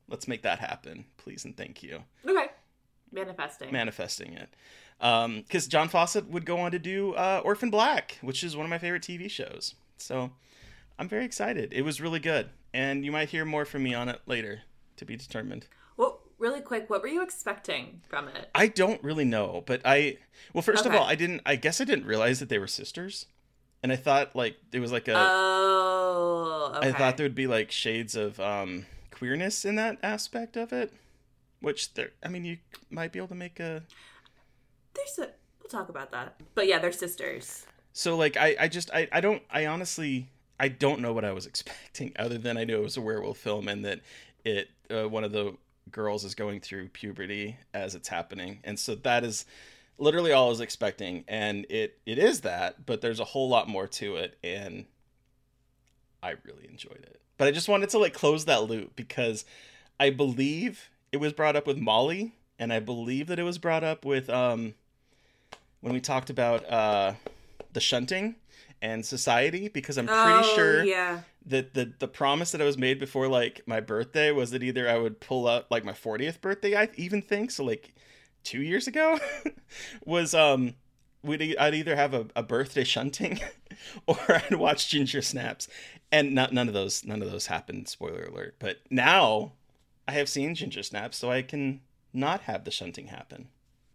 [0.06, 2.02] let's make that happen, please and thank you.
[2.28, 2.48] Okay.
[3.10, 3.72] Manifesting.
[3.72, 4.50] manifesting it.
[4.98, 8.70] Because John Fawcett would go on to do uh, Orphan Black, which is one of
[8.70, 9.76] my favorite TV shows.
[9.96, 10.30] So
[10.98, 11.72] I'm very excited.
[11.72, 14.60] It was really good, and you might hear more from me on it later,
[14.98, 15.68] to be determined.
[16.38, 18.50] Really quick, what were you expecting from it?
[18.54, 20.18] I don't really know, but I
[20.52, 21.40] well, first of all, I didn't.
[21.46, 23.26] I guess I didn't realize that they were sisters,
[23.82, 25.14] and I thought like it was like a.
[25.16, 26.88] Oh, okay.
[26.88, 30.92] I thought there would be like shades of um, queerness in that aspect of it,
[31.60, 32.10] which there.
[32.22, 32.58] I mean, you
[32.90, 33.82] might be able to make a.
[34.94, 35.32] There's a.
[35.60, 36.36] We'll talk about that.
[36.54, 37.66] But yeah, they're sisters.
[37.96, 40.28] So like I, I just I, I don't I honestly
[40.60, 43.38] I don't know what I was expecting other than I knew it was a werewolf
[43.38, 44.00] film and that
[44.44, 45.56] it uh, one of the
[45.90, 48.60] girls is going through puberty as it's happening.
[48.64, 49.46] And so that is
[49.98, 51.24] literally all I was expecting.
[51.28, 54.38] And it it is that but there's a whole lot more to it.
[54.42, 54.86] And
[56.22, 57.20] I really enjoyed it.
[57.38, 59.44] But I just wanted to like close that loop because
[60.00, 63.84] I believe it was brought up with Molly and I believe that it was brought
[63.84, 64.74] up with um
[65.80, 67.14] when we talked about uh
[67.72, 68.36] the shunting
[68.82, 71.20] and society because I'm pretty Oh, sure yeah.
[71.46, 74.88] that the the promise that I was made before like my birthday was that either
[74.88, 77.94] I would pull up like my 40th birthday I even think so like
[78.44, 79.18] 2 years ago
[80.04, 80.74] was um
[81.22, 83.40] we'd I'd either have a, a birthday shunting
[84.06, 85.68] or I'd watch Ginger Snaps.
[86.12, 88.56] And not none of those none of those happened spoiler alert.
[88.60, 89.52] But now
[90.06, 91.80] I have seen Ginger Snaps so I can
[92.12, 93.48] not have the shunting happen.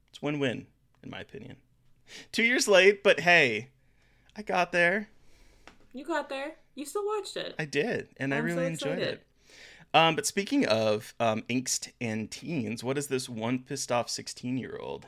[0.10, 0.68] It's win-win
[1.04, 1.56] in my opinion.
[2.34, 3.70] 2 years late but hey
[4.36, 5.10] I got there
[5.94, 6.54] You got there.
[6.76, 7.54] You still watched it.
[7.60, 9.26] I did, and I I'm so really enjoyed it.
[9.94, 14.58] Um, but speaking of um, angst and teens, what is this one pissed off 16
[14.58, 15.06] year old?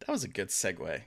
[0.00, 1.02] That was a good segue.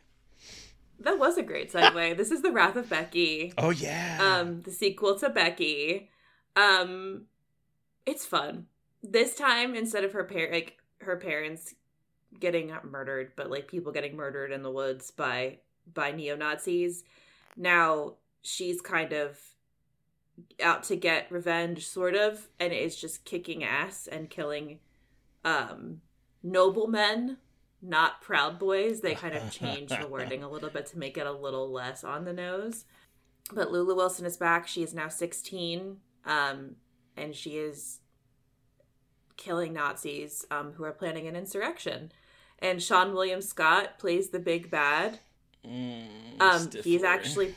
[1.01, 2.15] That was a great segue.
[2.17, 3.53] this is the Wrath of Becky.
[3.57, 4.17] Oh, yeah.
[4.21, 6.09] Um, the sequel to Becky.
[6.55, 7.23] Um,
[8.05, 8.67] it's fun.
[9.03, 11.75] This time, instead of her par- like her parents
[12.39, 15.57] getting murdered, but like people getting murdered in the woods by
[15.93, 17.03] by neo Nazis,
[17.55, 19.39] now she's kind of
[20.61, 24.79] out to get revenge, sort of, and is just kicking ass and killing
[25.43, 26.01] um
[26.43, 27.37] noblemen,
[27.81, 29.01] not proud boys.
[29.01, 32.03] They kind of changed the wording a little bit to make it a little less
[32.03, 32.85] on the nose.
[33.51, 34.67] But Lulu Wilson is back.
[34.67, 36.75] She is now 16, um,
[37.15, 37.99] and she is
[39.37, 42.11] killing Nazis um, who are planning an insurrection.
[42.59, 45.19] And Seann William Scott plays the big bad.
[46.39, 47.55] Um, he's actually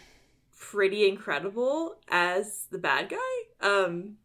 [0.58, 3.16] pretty incredible as the bad guy.
[3.60, 4.16] Um,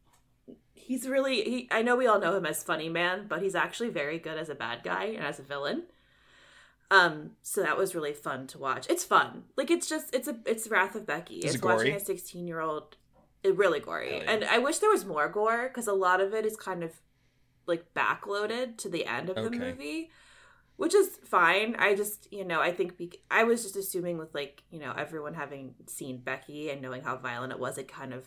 [0.73, 3.89] he's really he, I know we all know him as funny man, but he's actually
[3.89, 5.83] very good as a bad guy and as a villain.
[6.91, 8.85] Um, so that was really fun to watch.
[8.89, 9.45] It's fun.
[9.57, 11.39] Like it's just it's a it's Wrath of Becky.
[11.39, 12.97] Is it it's watching a 16 year old
[13.43, 14.17] it really gory.
[14.17, 14.31] Yeah.
[14.31, 16.91] And I wish there was more gore because a lot of it is kind of
[17.65, 20.09] like backloaded to the end of the movie
[20.77, 21.75] which is fine.
[21.77, 24.93] I just, you know, I think bec I was just assuming with like, you know,
[24.97, 28.25] everyone having seen Becky and knowing how violent it was, it kind of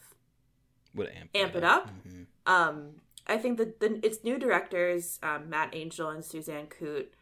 [0.95, 1.91] Would amp, amp it up.
[2.07, 2.27] Mhm.
[2.47, 7.13] Um, I think that the it's new directors, um, Matt Angel and Suzanne Coote.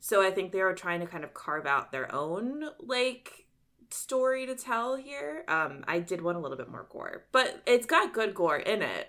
[0.00, 3.46] So I think they were trying to kind of carve out their own like
[3.90, 5.44] story to tell here.
[5.48, 8.82] Um, I did want a little bit more gore, but it's got good gore in
[8.82, 9.08] it,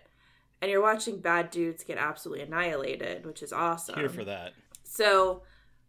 [0.62, 3.96] and you're watching bad dudes get absolutely annihilated, which is awesome.
[3.96, 4.54] Here for that.
[4.84, 5.42] So,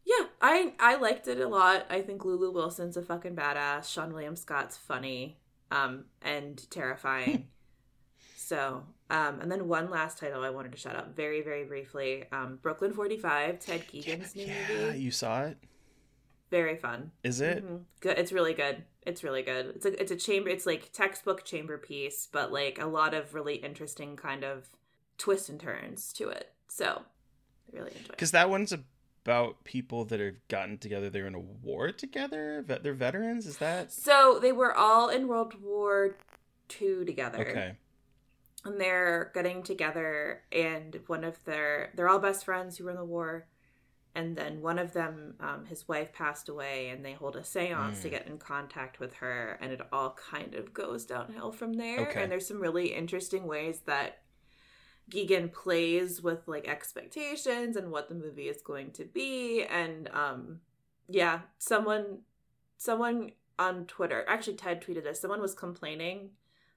[0.06, 1.84] yeah, I I liked it a lot.
[1.90, 3.80] I think Lulu Wilson's a fucking badass.
[3.80, 5.36] Seann William Scott's funny,
[5.70, 7.48] um, and terrifying.
[8.36, 12.24] so, um, and then one last title I wanted to shout out very, very briefly.
[12.30, 14.54] Um, Brooklyn Forty Five, Ted Geoghegan's new Yeah,
[14.86, 15.00] movie.
[15.00, 15.58] you saw it?
[16.50, 17.10] Very fun.
[17.24, 17.66] Is it?
[17.66, 17.82] Mhm.
[18.00, 18.18] Good.
[18.18, 18.84] It's really good.
[19.02, 19.66] It's really good.
[19.74, 20.48] It's a it's a chamber.
[20.48, 24.68] It's like textbook chamber piece, but like a lot of really interesting kind of
[25.18, 26.52] twists and turns to it.
[26.68, 27.02] So,
[27.72, 28.10] I really enjoy.
[28.10, 28.72] Because that one's
[29.26, 31.10] about people that have gotten together.
[31.10, 32.64] They're in a war together.
[32.66, 33.44] They're veterans.
[33.46, 36.16] Is that So they were all in World War
[36.68, 37.48] Two together.
[37.48, 37.72] okay?
[38.64, 42.96] And they're getting together and one of their they're all best friends who were in
[42.96, 43.46] the war.
[44.14, 48.00] And then one of them, um, his wife passed away and they hold a seance
[48.02, 48.10] to Mm.
[48.12, 52.08] get in contact with her and it all kind of goes downhill from there.
[52.08, 52.22] Okay.
[52.22, 54.22] And there's some really interesting ways that
[55.10, 59.64] Geoghegan plays with like expectations and what the movie is going to be.
[59.64, 60.60] And um
[61.08, 62.20] yeah, someone
[62.76, 66.30] someone on Twitter, actually Ted tweeted this, someone was complaining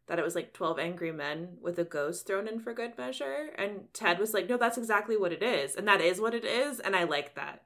[0.08, 3.50] that it was like 12 angry men with a ghost thrown in for good measure.
[3.58, 5.76] And Ted was like, no, that's exactly what it is.
[5.76, 6.80] And that is what it is.
[6.80, 7.62] And I like that.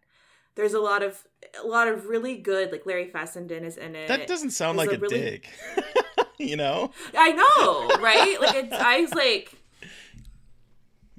[0.56, 1.23] There's a lot of
[1.63, 4.08] a lot of really good like Larry Fessenden is in it.
[4.08, 5.47] That doesn't sound There's like a, really- dig.
[6.38, 8.38] you know, I know, right?
[8.39, 9.54] Like it's I was like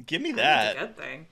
[0.06, 0.78] give me I think a that.
[0.78, 1.26] good thing.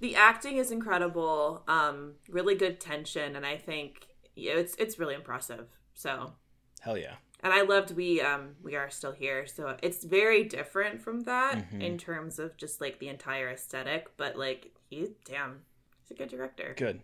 [0.00, 1.62] The acting is incredible.
[1.68, 5.66] Um, really good tension, and I think yeah, it's it's really impressive.
[5.94, 6.32] So
[6.80, 7.14] Hell yeah.
[7.40, 9.46] and I loved we um we are still here.
[9.46, 11.80] So it's very different from that Mhm.
[11.82, 15.60] in terms of just like the entire aesthetic, but like he damn,
[16.00, 16.74] he's a good director.
[16.76, 17.00] Good.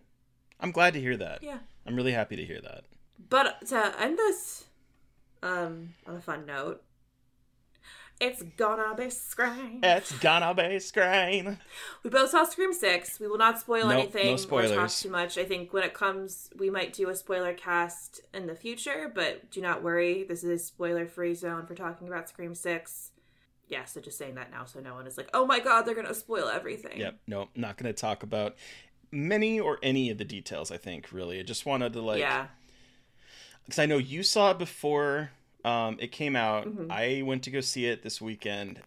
[0.59, 1.41] I'm glad to hear that.
[1.41, 1.59] Yeah.
[1.85, 2.83] I'm really happy to hear that.
[3.29, 4.65] But to end this
[5.41, 6.83] um on a fun note,
[8.19, 9.79] it's gonna be Scream.
[9.83, 11.57] It's gonna be Scream.
[12.03, 13.19] We both saw Scream Six.
[13.19, 15.01] We will not spoil Nope, no anything or talk spoilers.
[15.01, 15.37] too much.
[15.37, 19.49] I think when it comes, we might do a spoiler cast in the future, but
[19.51, 20.23] do not worry.
[20.23, 23.11] This is a spoiler free zone for talking about Scream Six.
[23.67, 25.95] Yeah, so just saying that now, so no one is like, "Oh my god, they're
[25.95, 27.19] gonna spoil everything." Yep.
[27.27, 28.55] No, not gonna talk about
[29.11, 30.71] many or any of the details.
[30.71, 31.39] I think really.
[31.39, 32.19] I just wanted to like.
[32.19, 32.47] yeah,
[33.65, 35.31] because I know you saw it before
[35.65, 36.67] um, it came out.
[36.67, 36.91] Mhm.
[36.91, 38.81] I went to go see it this weekend.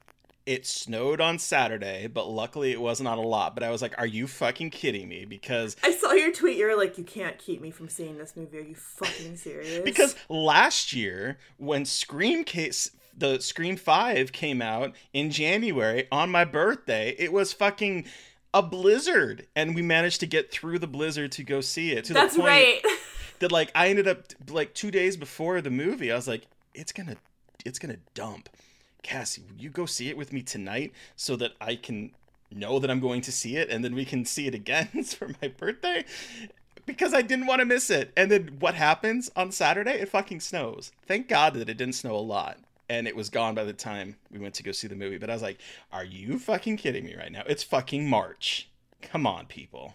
[0.45, 3.55] It snowed on Saturday, but luckily it wasn't on a lot.
[3.55, 6.57] But I was like, "Are you fucking kidding me?" Because I saw your tweet.
[6.57, 8.59] You're like, "You can't keep me from seeing this movie.
[8.59, 14.95] Are you fucking serious?" because last year when Scream case the Scream Five came out
[15.13, 18.07] in January on my birthday, it was fucking
[18.55, 22.05] a blizzard, and we managed to get through the blizzard to go see it.
[22.07, 22.81] To that's the point right.
[23.39, 26.93] that like I ended up like two days before the movie, I was like, it's
[26.93, 27.17] gonna,
[27.65, 28.49] it's gonna dump.
[29.03, 32.13] Cassie, will you go see it with me tonight so that I can
[32.51, 35.31] know that I'm going to see it and then we can see it again for
[35.41, 36.05] my birthday?
[36.87, 38.13] Because I didn't want to miss it.
[38.17, 39.93] And then what happens on Saturday?
[39.93, 40.93] It fucking snows.
[41.07, 42.59] Thank God that it didn't snow a lot.
[42.89, 45.19] And it was gone by the time we went to go see the movie.
[45.19, 45.59] But I was like,
[45.93, 47.43] are you fucking kidding me right now?
[47.47, 48.69] It's fucking March.
[49.01, 49.95] Come on, people.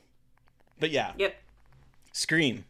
[0.80, 1.36] But yeah, Yep.
[2.13, 2.66] Scream.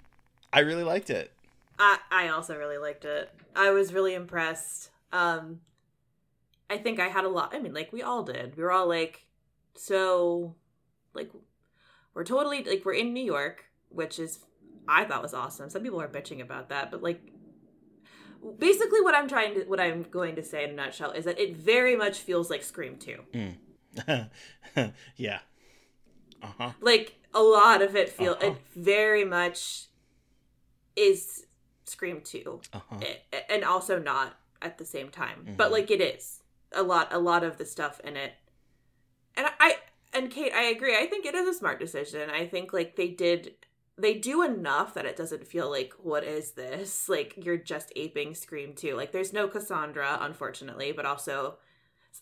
[0.51, 1.31] I really liked it.
[1.79, 3.29] I I also really liked it.
[3.55, 4.89] I was really impressed.
[5.11, 5.61] Um
[6.69, 8.55] I think I had a lot I mean like we all did.
[8.57, 9.25] We were all like
[9.75, 10.55] so
[11.13, 11.31] like
[12.13, 14.39] we're totally like we're in New York, which is
[14.87, 15.69] I thought was awesome.
[15.69, 17.21] Some people are bitching about that, but like
[18.59, 21.39] basically what I'm trying to what I'm going to say in a nutshell is that
[21.39, 23.19] it very much feels like Scream 2.
[23.33, 24.29] Mm.
[25.17, 25.39] yeah.
[26.43, 26.71] Uh huh.
[26.81, 28.51] like a lot of it feel Uh-huh.
[28.51, 29.87] it very much
[30.95, 31.46] is
[31.89, 32.99] scream 2 Uh-huh.
[33.49, 35.53] And also not at the same time.
[35.57, 35.71] But Mhm.
[35.71, 36.41] like it is.
[36.71, 38.33] A lot a lot of the stuff in it.
[39.35, 39.77] And i
[40.13, 40.95] and kate i agree.
[40.97, 42.29] I think it is a smart decision.
[42.29, 43.55] I think like they did
[43.99, 47.07] they do enough that it doesn't feel like what is this?
[47.15, 51.57] Like you're just aping scream 2 like there's no cassandra unfortunately but also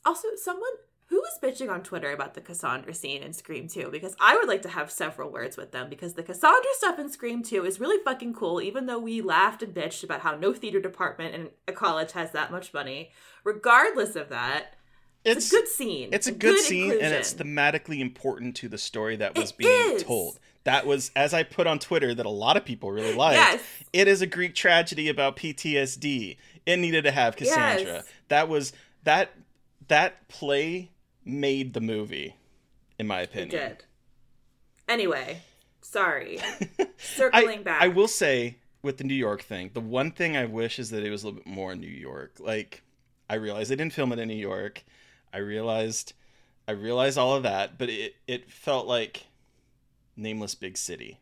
[0.05, 0.71] also someone
[1.07, 4.47] who was bitching on Twitter about the Cassandra scene in Scream 2 because I would
[4.47, 7.79] like to have several words with them because the Cassandra stuff in Scream 2 is
[7.79, 11.49] really fucking cool even though we laughed and bitched about how no theater department in
[11.67, 13.11] a college has that much money.
[13.43, 14.75] Regardless of that,
[15.25, 16.09] it's, a good scene.
[16.11, 19.95] It's a good, good scene, and it's thematically important to the story that was being
[19.95, 20.03] is.
[20.03, 20.39] told.
[20.65, 23.37] That was, as I put on Twitter, that a lot of people really liked.
[23.37, 23.61] Yes.
[23.93, 26.37] It is a Greek tragedy about PTSD.
[26.65, 27.85] It needed to have Cassandra.
[27.85, 28.05] Yes.
[28.29, 29.31] That was that
[29.87, 30.89] that play
[31.25, 32.35] made the movie,
[32.99, 33.49] in my It opinion.
[33.49, 33.83] did.
[34.87, 35.41] Anyway,
[35.81, 36.39] sorry.
[36.79, 37.81] I, Circling back.
[37.81, 41.03] I will say with the New York thing, the one thing I wish is that
[41.03, 42.33] it was a little bit more New York.
[42.39, 42.83] Like,
[43.29, 44.83] I realized they didn't film it in New York.
[45.33, 46.13] I realized,
[46.67, 49.25] I realized all of that, but it it felt like
[50.15, 51.19] nameless big city.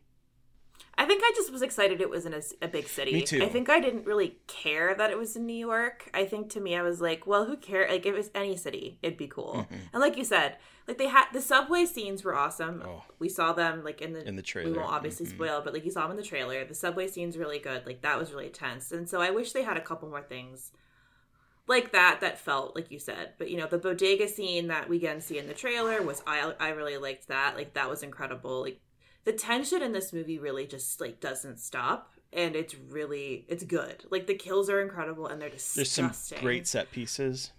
[0.96, 3.12] I think I just was excited it was in a, a big city.
[3.12, 3.42] Me too.
[3.42, 6.08] I think I didn't really care that it was in New York.
[6.14, 7.90] I think to me, I was like, well, who cares?
[7.90, 9.54] Like, if it was any city, it'd be cool.
[9.70, 9.74] Mm-hmm.
[9.92, 12.84] And like you said, like they had the subway scenes were awesome.
[13.18, 14.28] We saw them like in the Oh.
[14.28, 14.70] In the trailer.
[14.72, 15.30] We won't obviously Mhm.
[15.34, 16.64] spoil, but like you saw them in the trailer.
[16.64, 17.86] The subway scene's really good.
[17.86, 18.92] Like that was really tense.
[18.92, 20.72] And so I wish they had a couple more things
[21.66, 23.32] like that that felt like you said.
[23.38, 26.52] But you know, the bodega scene that we again see in the trailer was I
[26.60, 27.56] I really liked that.
[27.56, 28.60] Like that was incredible.
[28.60, 28.80] Like
[29.24, 34.04] the tension in this movie really just like doesn't stop and it's really it's good.
[34.10, 37.52] Like the kills are incredible and they're just There's some great set pieces.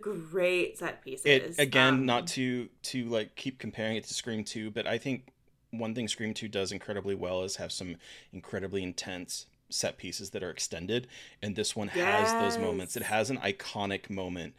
[0.00, 1.26] great set pieces.
[1.26, 4.98] It again, Um, not to to like keep comparing it to Scream Two, but I
[4.98, 5.28] think
[5.70, 7.96] one thing Scream Two does incredibly well is have some
[8.32, 11.06] incredibly intense set pieces that are extended,
[11.42, 12.96] and this one has those moments.
[12.96, 14.54] It has an iconic moment.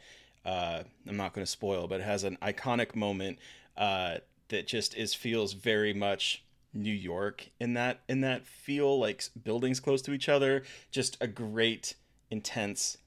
[0.46, 3.40] Uh, I'm not going to spoil, but it has an iconic moment
[3.76, 4.18] uh,
[4.50, 9.80] that just is feels very much New York in that in that feel like buildings
[9.80, 10.64] close to each other.
[10.92, 11.96] Just a great
[12.30, 12.98] intense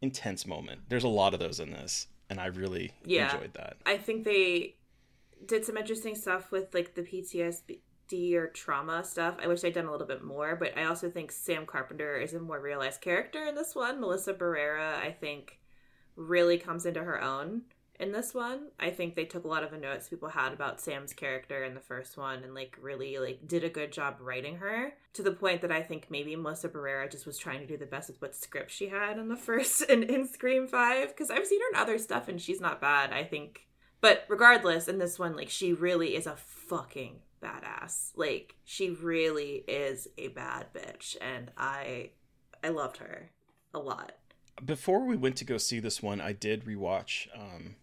[0.00, 0.80] intense moment.
[0.88, 3.32] There's a lot of those in this, and I really yeah.
[3.32, 3.76] enjoyed that.
[3.86, 4.76] I think they
[5.46, 9.36] did some interesting stuff with like the PTSD or trauma stuff.
[9.42, 12.34] I wish they'd done a little bit more, but I also think Sam Carpenter is
[12.34, 14.00] a more realized character in this one.
[14.00, 15.60] Melissa Barrera, I think,
[16.16, 17.62] really comes into her own
[18.00, 18.68] in this one.
[18.78, 21.74] I think they took a lot of the notes people had about Sam's character in
[21.74, 25.32] the first one and like really like did a good job writing her to the
[25.32, 28.20] point that I think maybe Melissa Barrera just was trying to do the best with
[28.20, 31.76] what script she had in the first in, in Scream 5 because I've seen her
[31.76, 33.12] in other stuff and she's not bad.
[33.12, 33.66] I think
[34.00, 38.12] but regardless, in this one, like she really is a fucking badass.
[38.16, 42.10] Like she really is a bad bitch, and I
[42.64, 43.30] I loved her
[43.74, 44.12] a lot.
[44.64, 47.76] Before we went to go see this one, I did rewatch um,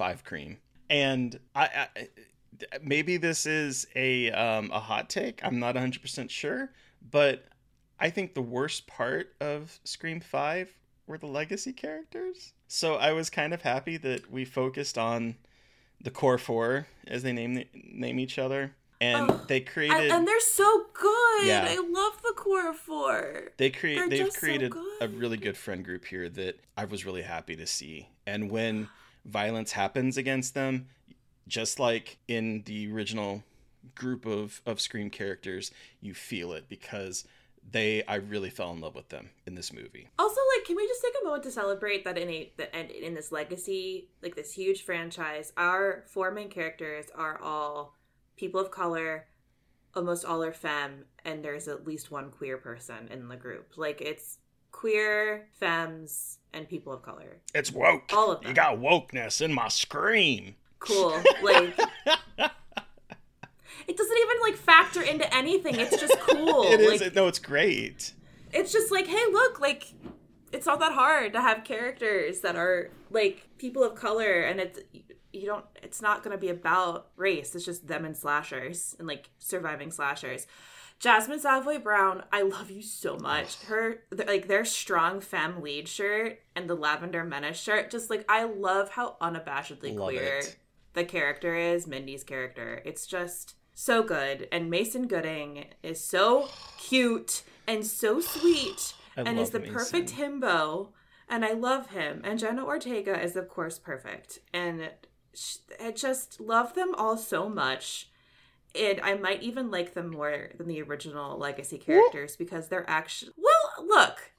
[0.00, 0.56] Five Cream,
[0.88, 2.08] and I, I
[2.82, 5.44] maybe this is a um, a hot take.
[5.44, 6.70] I'm not 100 percent sure,
[7.10, 7.44] but
[7.98, 10.74] I think the worst part of Scream Five
[11.06, 12.54] were the legacy characters.
[12.66, 15.36] So I was kind of happy that we focused on
[16.00, 18.72] the core four, as they name name each other,
[19.02, 20.10] and Oh, they created.
[20.10, 21.46] I- and they're so good.
[21.46, 21.66] Yeah.
[21.68, 23.50] I love the core four.
[23.58, 24.72] they create they've just so created
[25.02, 28.08] a really good friend group here that I was really happy to see.
[28.26, 28.88] And when
[29.24, 30.86] violence happens against them,
[31.46, 33.44] just like in the original
[33.94, 37.24] group of of Scream characters, you feel it because
[37.68, 40.08] they I really fell in love with them in this movie.
[40.18, 42.90] Also, like, can we just take a moment to celebrate that in a that and
[42.90, 47.94] in this legacy, like this huge franchise, our four main characters are all
[48.36, 49.26] people of color,
[49.94, 53.74] almost all are femme, and there's at least one queer person in the group.
[53.76, 54.38] Like, it's
[54.72, 57.38] queer, femmes, and people of color.
[57.54, 58.10] It's woke.
[58.12, 58.48] All of them.
[58.50, 60.54] You got wokeness in my scream.
[60.78, 61.22] Cool.
[61.42, 61.78] Like.
[63.86, 65.74] It doesn't even like factor into anything.
[65.76, 66.64] It's just cool.
[66.64, 67.00] It is.
[67.00, 68.12] Like, no, it's great.
[68.52, 69.92] it's just like, hey, look, like
[70.52, 74.78] it's not that hard to have characters that are like people of color, and it's
[75.32, 75.64] you don't.
[75.82, 77.54] It's not going to be about race.
[77.54, 80.46] It's just them and slashers and like surviving slashers.
[81.00, 83.56] Jasmine Savoy Brown, I love you so much.
[83.64, 88.44] Her like their strong femme lead shirt and the lavender menace shirt, just like I
[88.44, 90.56] love how unabashedly Love queer it.
[90.92, 92.82] the character is, Mindy's character.
[92.84, 94.46] It's just so good.
[94.52, 96.48] And Mason Gooding is so
[96.78, 100.88] cute and so sweet and is the perfect himbo.
[101.30, 102.20] And I love him.
[102.24, 104.40] And Jenna Ortega is, of course, perfect.
[104.52, 104.90] And
[105.82, 108.09] I just love them all so much.
[108.78, 113.32] And I might even like them more than the original legacy characters because they're actually
[113.36, 113.86] well.
[113.86, 114.32] Look,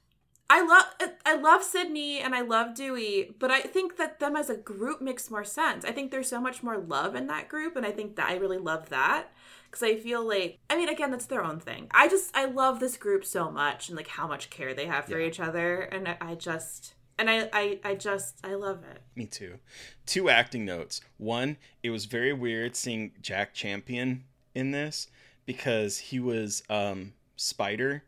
[0.48, 0.84] I love
[1.24, 5.00] I love Sydney and I love Dewey, but I think that them as a group
[5.00, 5.84] makes more sense.
[5.84, 8.36] I think there's so much more love in that group, and I think that I
[8.36, 9.32] really love that
[9.64, 11.88] because I feel like I mean, again, that's their own thing.
[11.90, 15.06] I just I love this group so much and like how much care they have
[15.06, 19.02] for each other, and I, I just and I, I I just I love it.
[19.14, 19.58] Me too.
[20.06, 21.00] Two acting notes.
[21.18, 25.08] One, it was very weird seeing Jack Champion in this
[25.46, 28.04] because he was um, Spider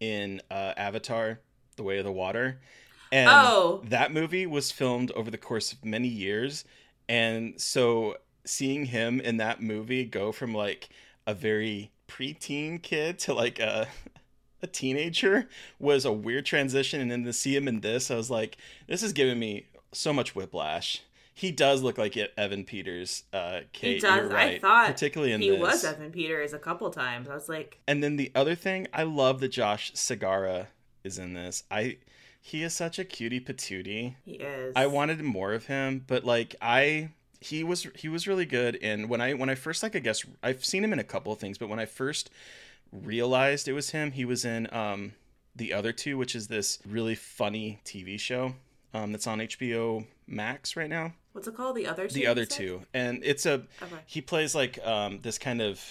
[0.00, 1.40] in uh, Avatar:
[1.76, 2.60] The Way of the Water,
[3.12, 3.82] and Oh.
[3.84, 6.64] that movie was filmed over the course of many years,
[7.08, 10.88] and so seeing him in that movie go from like
[11.26, 13.88] a very preteen kid to like a
[14.66, 15.48] teenager
[15.78, 18.56] was a weird transition and then to see him in this i was like
[18.86, 21.02] this is giving me so much whiplash
[21.34, 24.30] he does look like evan peters uh kate he does.
[24.30, 27.28] right I thought particularly in he this was Evan Peters a couple times.
[27.28, 30.66] I was like, and then the other thing i love that josh Segarra
[31.04, 31.98] is in this i
[32.46, 34.72] he is such a cutie patootie he is.
[34.76, 37.10] I wanted more of him, but like I
[37.40, 40.24] he was he was really good and when I when I first like I guess
[40.44, 42.30] I've seen him in a couple of things, but when I first
[42.92, 45.12] realized it was him, he was in um
[45.54, 48.54] the other two, which is this really funny TV show
[48.94, 51.12] um that's on HBO Max right now.
[51.32, 51.76] What's it called?
[51.76, 52.14] The other two.
[52.14, 52.82] The other two.
[52.94, 53.96] And it's a Okay.
[54.06, 55.82] he plays like um this kind of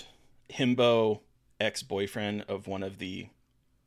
[0.49, 1.19] himbo
[1.59, 3.27] ex-boyfriend of one of the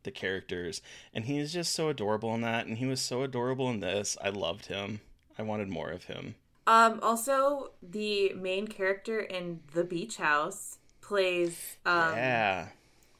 [0.05, 0.81] the characters
[1.13, 4.17] and he is just so adorable in that and he was so adorable in this
[4.23, 5.01] i loved him
[5.39, 6.35] i wanted more of him
[6.67, 6.99] Um.
[7.03, 12.69] Also, the main character in The Beach House plays um yeah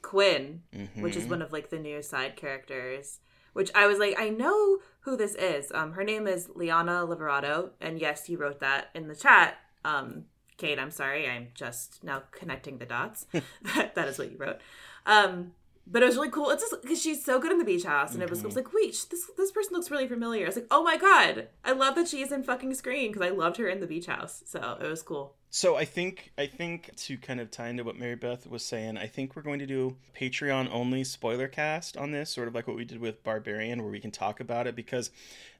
[0.09, 0.63] Quinn,
[0.97, 1.31] which is Mhm.
[1.31, 3.21] one of like the new side characters.
[3.53, 5.71] Which I was like, I know who this is.
[5.73, 9.59] Um, her name is Liana Liberato, and yes, you wrote that in the chat.
[9.85, 10.25] Um,
[10.57, 13.27] Kate, I'm sorry, I'm just now connecting the dots.
[13.75, 14.61] that that is what you wrote.
[15.07, 15.53] Um,
[15.91, 16.51] but it was really cool.
[16.51, 18.65] It's just because she's so good in the beach house, and it was, was mm-hmm.
[18.65, 20.45] like, wait, this this person looks really familiar.
[20.45, 23.31] I was like, oh my god, I love that she's in fucking Scream because I
[23.31, 24.43] loved her in the beach house.
[24.47, 25.35] So it was cool.
[25.51, 28.99] so i think i think to kind of tie into what mary beth was saying
[28.99, 32.67] i think we're going to do patreon only spoiler cast on this sort of like
[32.67, 35.11] what we did with barbarian where we can talk about it because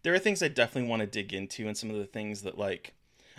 [0.03, 2.59] there are things i definitely want to dig into and some of the things that
[2.59, 2.93] like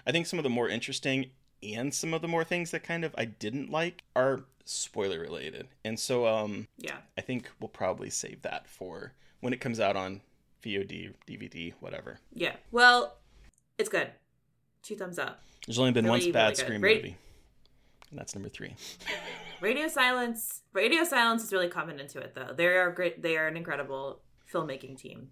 [0.08, 1.30] i think some of the more interesting
[1.64, 5.68] and some of the more things that kind of i didn't like are spoiler related
[5.84, 6.98] and so um Yeah.
[7.18, 10.22] i think we'll probably save that for when it comes out on
[10.64, 12.56] vod dvd whatever Yeah.
[12.72, 13.18] Well,
[13.78, 14.12] it's good.
[14.84, 15.42] two thumbs up.
[15.66, 16.56] There's only been Really, one bad really.
[16.56, 17.18] Scream Ra- movie,
[18.12, 18.76] and that's number three.
[19.62, 20.62] Radio Silence.
[20.74, 22.54] Radio Silence is really coming into it though.
[22.56, 23.22] They are great.
[23.22, 25.30] They are an incredible filmmaking team,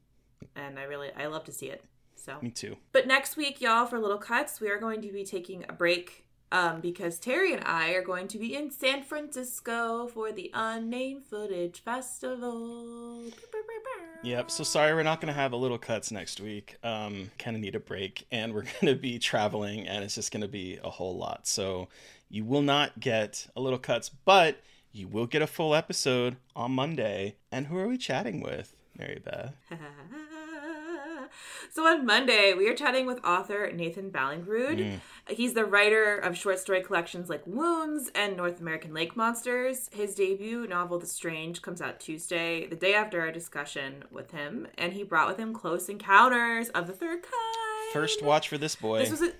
[0.56, 1.84] and I really I love to see it.
[2.28, 2.76] So Me too.
[2.92, 6.26] But next week, y'all, for Little Cuts, we are going to be taking a break
[6.52, 11.24] um, because Terry and I are going to be in San Francisco for the Unnamed
[11.24, 13.24] Footage Festival.
[14.24, 14.52] Yep.
[14.52, 16.76] So sorry, we're not going to have a little cuts next week.
[16.84, 20.34] Um, kind of need a break, and we're going to be traveling, and it's just
[20.34, 21.48] going to be a whole lot.
[21.48, 21.88] So
[22.30, 24.60] you will not get a little cuts, but
[24.92, 27.36] you will get a full episode on Monday.
[27.54, 29.56] And who are we chatting with, Mary Beth?
[31.78, 34.80] So on Monday, we are chatting with author Nathan Ballingrud.
[34.80, 35.00] Mm.
[35.30, 39.88] He's the writer of short story collections like Wounds and North American Lake Monsters.
[39.94, 44.66] His debut novel, The Strange, comes out Tuesday, the day after our discussion with him,
[44.76, 47.94] and he brought with him Close Encounters of the Third Kind.
[47.94, 48.98] First watch for this boy.
[48.98, 49.34] This was a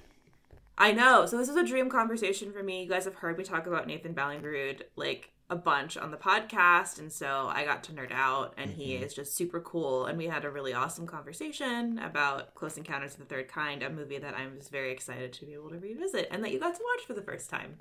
[0.78, 1.26] I know.
[1.26, 2.84] So this was a dream conversation for me.
[2.84, 7.00] You guys have heard me talk about Nathan Ballingrud like a bunch on the podcast,
[7.00, 9.04] and so I got to nerd out, and he Mm-hmm.
[9.04, 10.06] is just super cool.
[10.06, 13.90] And we had a really awesome conversation about Close Encounters of the Third Kind, a
[13.90, 16.76] movie that I'm just very excited to be able to revisit and that you got
[16.76, 17.78] to watch for the first time.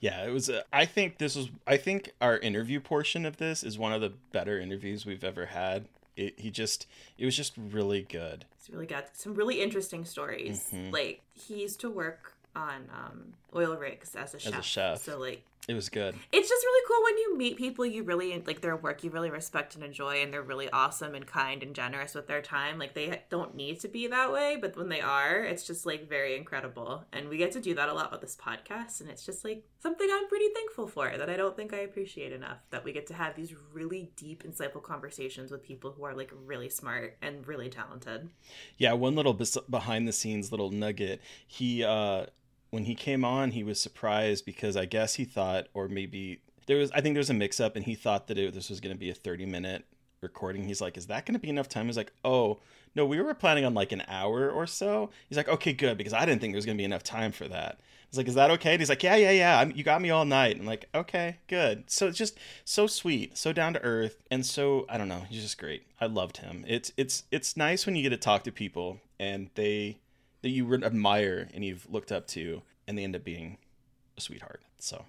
[0.00, 0.50] Yeah, it was.
[0.50, 1.48] Uh, I think this was.
[1.66, 5.46] I think our interview portion of this is one of the better interviews we've ever
[5.46, 5.86] had.
[6.16, 6.86] It, he just.
[7.18, 8.44] It was just really good.
[8.58, 10.68] It's really got some really interesting stories.
[10.72, 10.92] Mhm.
[10.92, 14.52] Like he used to work on um, oil rigs as a chef.
[14.54, 15.02] As a chef.
[15.02, 16.14] So like It was good.
[16.32, 19.30] it's just really cool when you meet people you really like their work you really
[19.30, 22.94] respect and enjoy and they're really awesome and kind and generous with their time like
[22.94, 26.36] they don't need to be that way but when they are it's just like very
[26.36, 29.44] incredible and we get to do that a lot with this podcast and it's just
[29.44, 32.92] like something i'm pretty thankful for that i don't think i appreciate enough that we
[32.92, 37.16] get to have these really deep insightful conversations with people who are like really smart
[37.22, 38.30] and really talented
[38.78, 41.20] Yeah, one little bes- behind the scenes little nugget.
[41.46, 42.26] He uh
[42.70, 46.78] when he came on, he was surprised because I guess he thought or maybe there
[46.78, 48.80] was I think there was a mix up and he thought that it, this was
[48.80, 49.84] going to be a 30 minute
[50.20, 50.64] recording.
[50.64, 52.58] He's like, "Is that going to be enough time?" He's like, "Oh,
[52.94, 56.12] no, we were planning on like an hour or so." He's like, "Okay, good because
[56.12, 58.34] I didn't think there was going to be enough time for that." He's like, "Is
[58.34, 59.60] that okay?" And he's like, "Yeah, yeah, yeah.
[59.60, 63.36] I'm, you got me all night." I'm like, "Okay, good." So it's just so sweet,
[63.36, 65.24] so down to earth, and so I don't know.
[65.28, 65.84] He's just great.
[66.00, 66.64] I loved him.
[66.66, 69.98] It's it's it's nice when you get to talk to people and they
[70.46, 73.58] that you admire and you've looked up to, and they end up being
[74.16, 74.62] a sweetheart.
[74.78, 75.04] So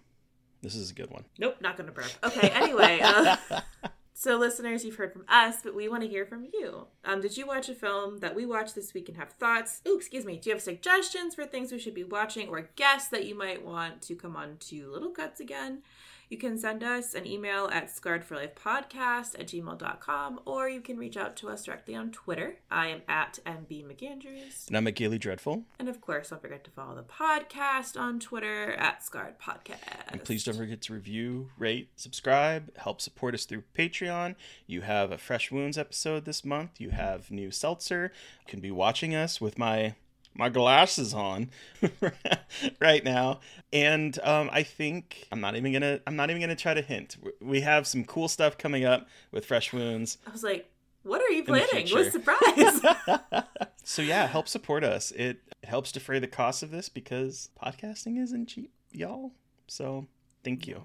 [0.64, 1.26] this is a good one.
[1.38, 2.10] Nope, not gonna burp.
[2.24, 3.02] Okay, anyway.
[3.04, 3.38] Uh,
[4.16, 6.88] so, listeners, you've heard from us, but we want to hear from you.
[7.06, 9.82] Um, did you watch a film that we watched this week and have thoughts?
[9.88, 10.38] Ooh, excuse me.
[10.38, 13.64] Do you have suggestions for things we should be watching or guests that you might
[13.64, 15.84] want to come on to Little Cuts again?
[16.30, 21.38] You can send us an email at scarredforlifepodcast at gmail.com or you can reach out
[21.38, 22.58] to us directly on Twitter.
[22.70, 24.68] I am at MB McAndrews.
[24.68, 25.64] And I'm a Gaily Dreadful.
[25.80, 29.78] And of course, don't forget to follow the podcast on Twitter at Scarred Podcast.
[30.10, 34.36] And please don't forget to review, rate, subscribe, help support us through Patreon.
[34.66, 36.82] You have a Fresh Wounds episode this month.
[36.82, 38.12] You have new seltzer.
[38.46, 39.96] You can be watching us with my
[40.38, 41.50] my glasses on
[42.80, 43.40] right now.
[43.74, 47.18] And um, I think I'm not even gonna I'm not even gonna try to hint.
[47.42, 50.18] We have some cool stuff coming up with Fresh Wounds.
[50.26, 50.70] I was like,
[51.04, 51.88] what are you planning?
[51.90, 53.44] What a surprise.
[53.88, 55.12] So yeah, help support us.
[55.12, 59.32] It, it helps defray the cost of this because podcasting isn't cheap, y'all.
[59.68, 60.08] So
[60.44, 60.84] thank you.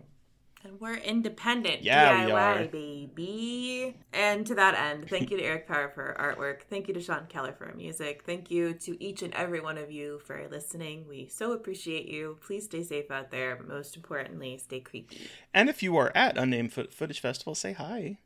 [0.64, 1.82] And we're independent.
[1.82, 3.96] Yeah, DIY, baby.
[4.12, 6.62] And to that end, thank you to Eric Power for artwork.
[6.70, 8.22] Thank you to Sean Keller for our music.
[8.24, 11.06] Thank you to each and every one of you for listening.
[11.08, 12.38] We so appreciate you.
[12.40, 15.28] Please stay safe out there, but most importantly, stay creepy.
[15.52, 18.18] And if you are at Unnamed Foot- Footage Festival, say hi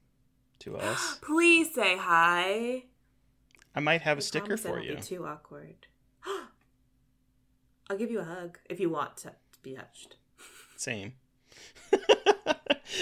[0.59, 1.19] to us.
[1.23, 2.85] Please say hi.
[3.75, 4.97] I might have a I sticker for you.
[4.97, 5.87] Be too awkward.
[7.89, 10.17] I'll give you a hug if you want to, to be touched.
[10.77, 11.15] Same.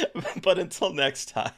[0.43, 1.53] but until next time.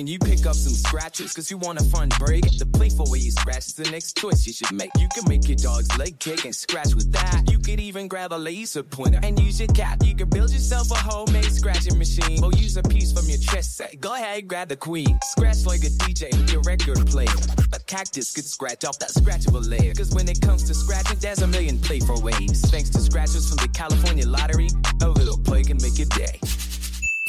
[0.00, 3.18] When you pick up some scratches, cause you want a fun break, the playful way
[3.18, 4.90] you scratch is the next choice you should make.
[4.98, 7.42] You can make your dog's leg kick and scratch with that.
[7.50, 10.02] You could even grab a laser pointer and use your cat.
[10.02, 13.68] You can build yourself a homemade scratching machine or use a piece from your chess
[13.68, 14.00] set.
[14.00, 15.18] Go ahead, grab the queen.
[15.22, 17.36] Scratch like a DJ with your record player.
[17.74, 19.92] A cactus could scratch off that scratchable layer.
[19.92, 22.62] Cause when it comes to scratching, there's a million playful ways.
[22.70, 24.70] Thanks to scratchers from the California Lottery,
[25.02, 26.40] a little play can make your day.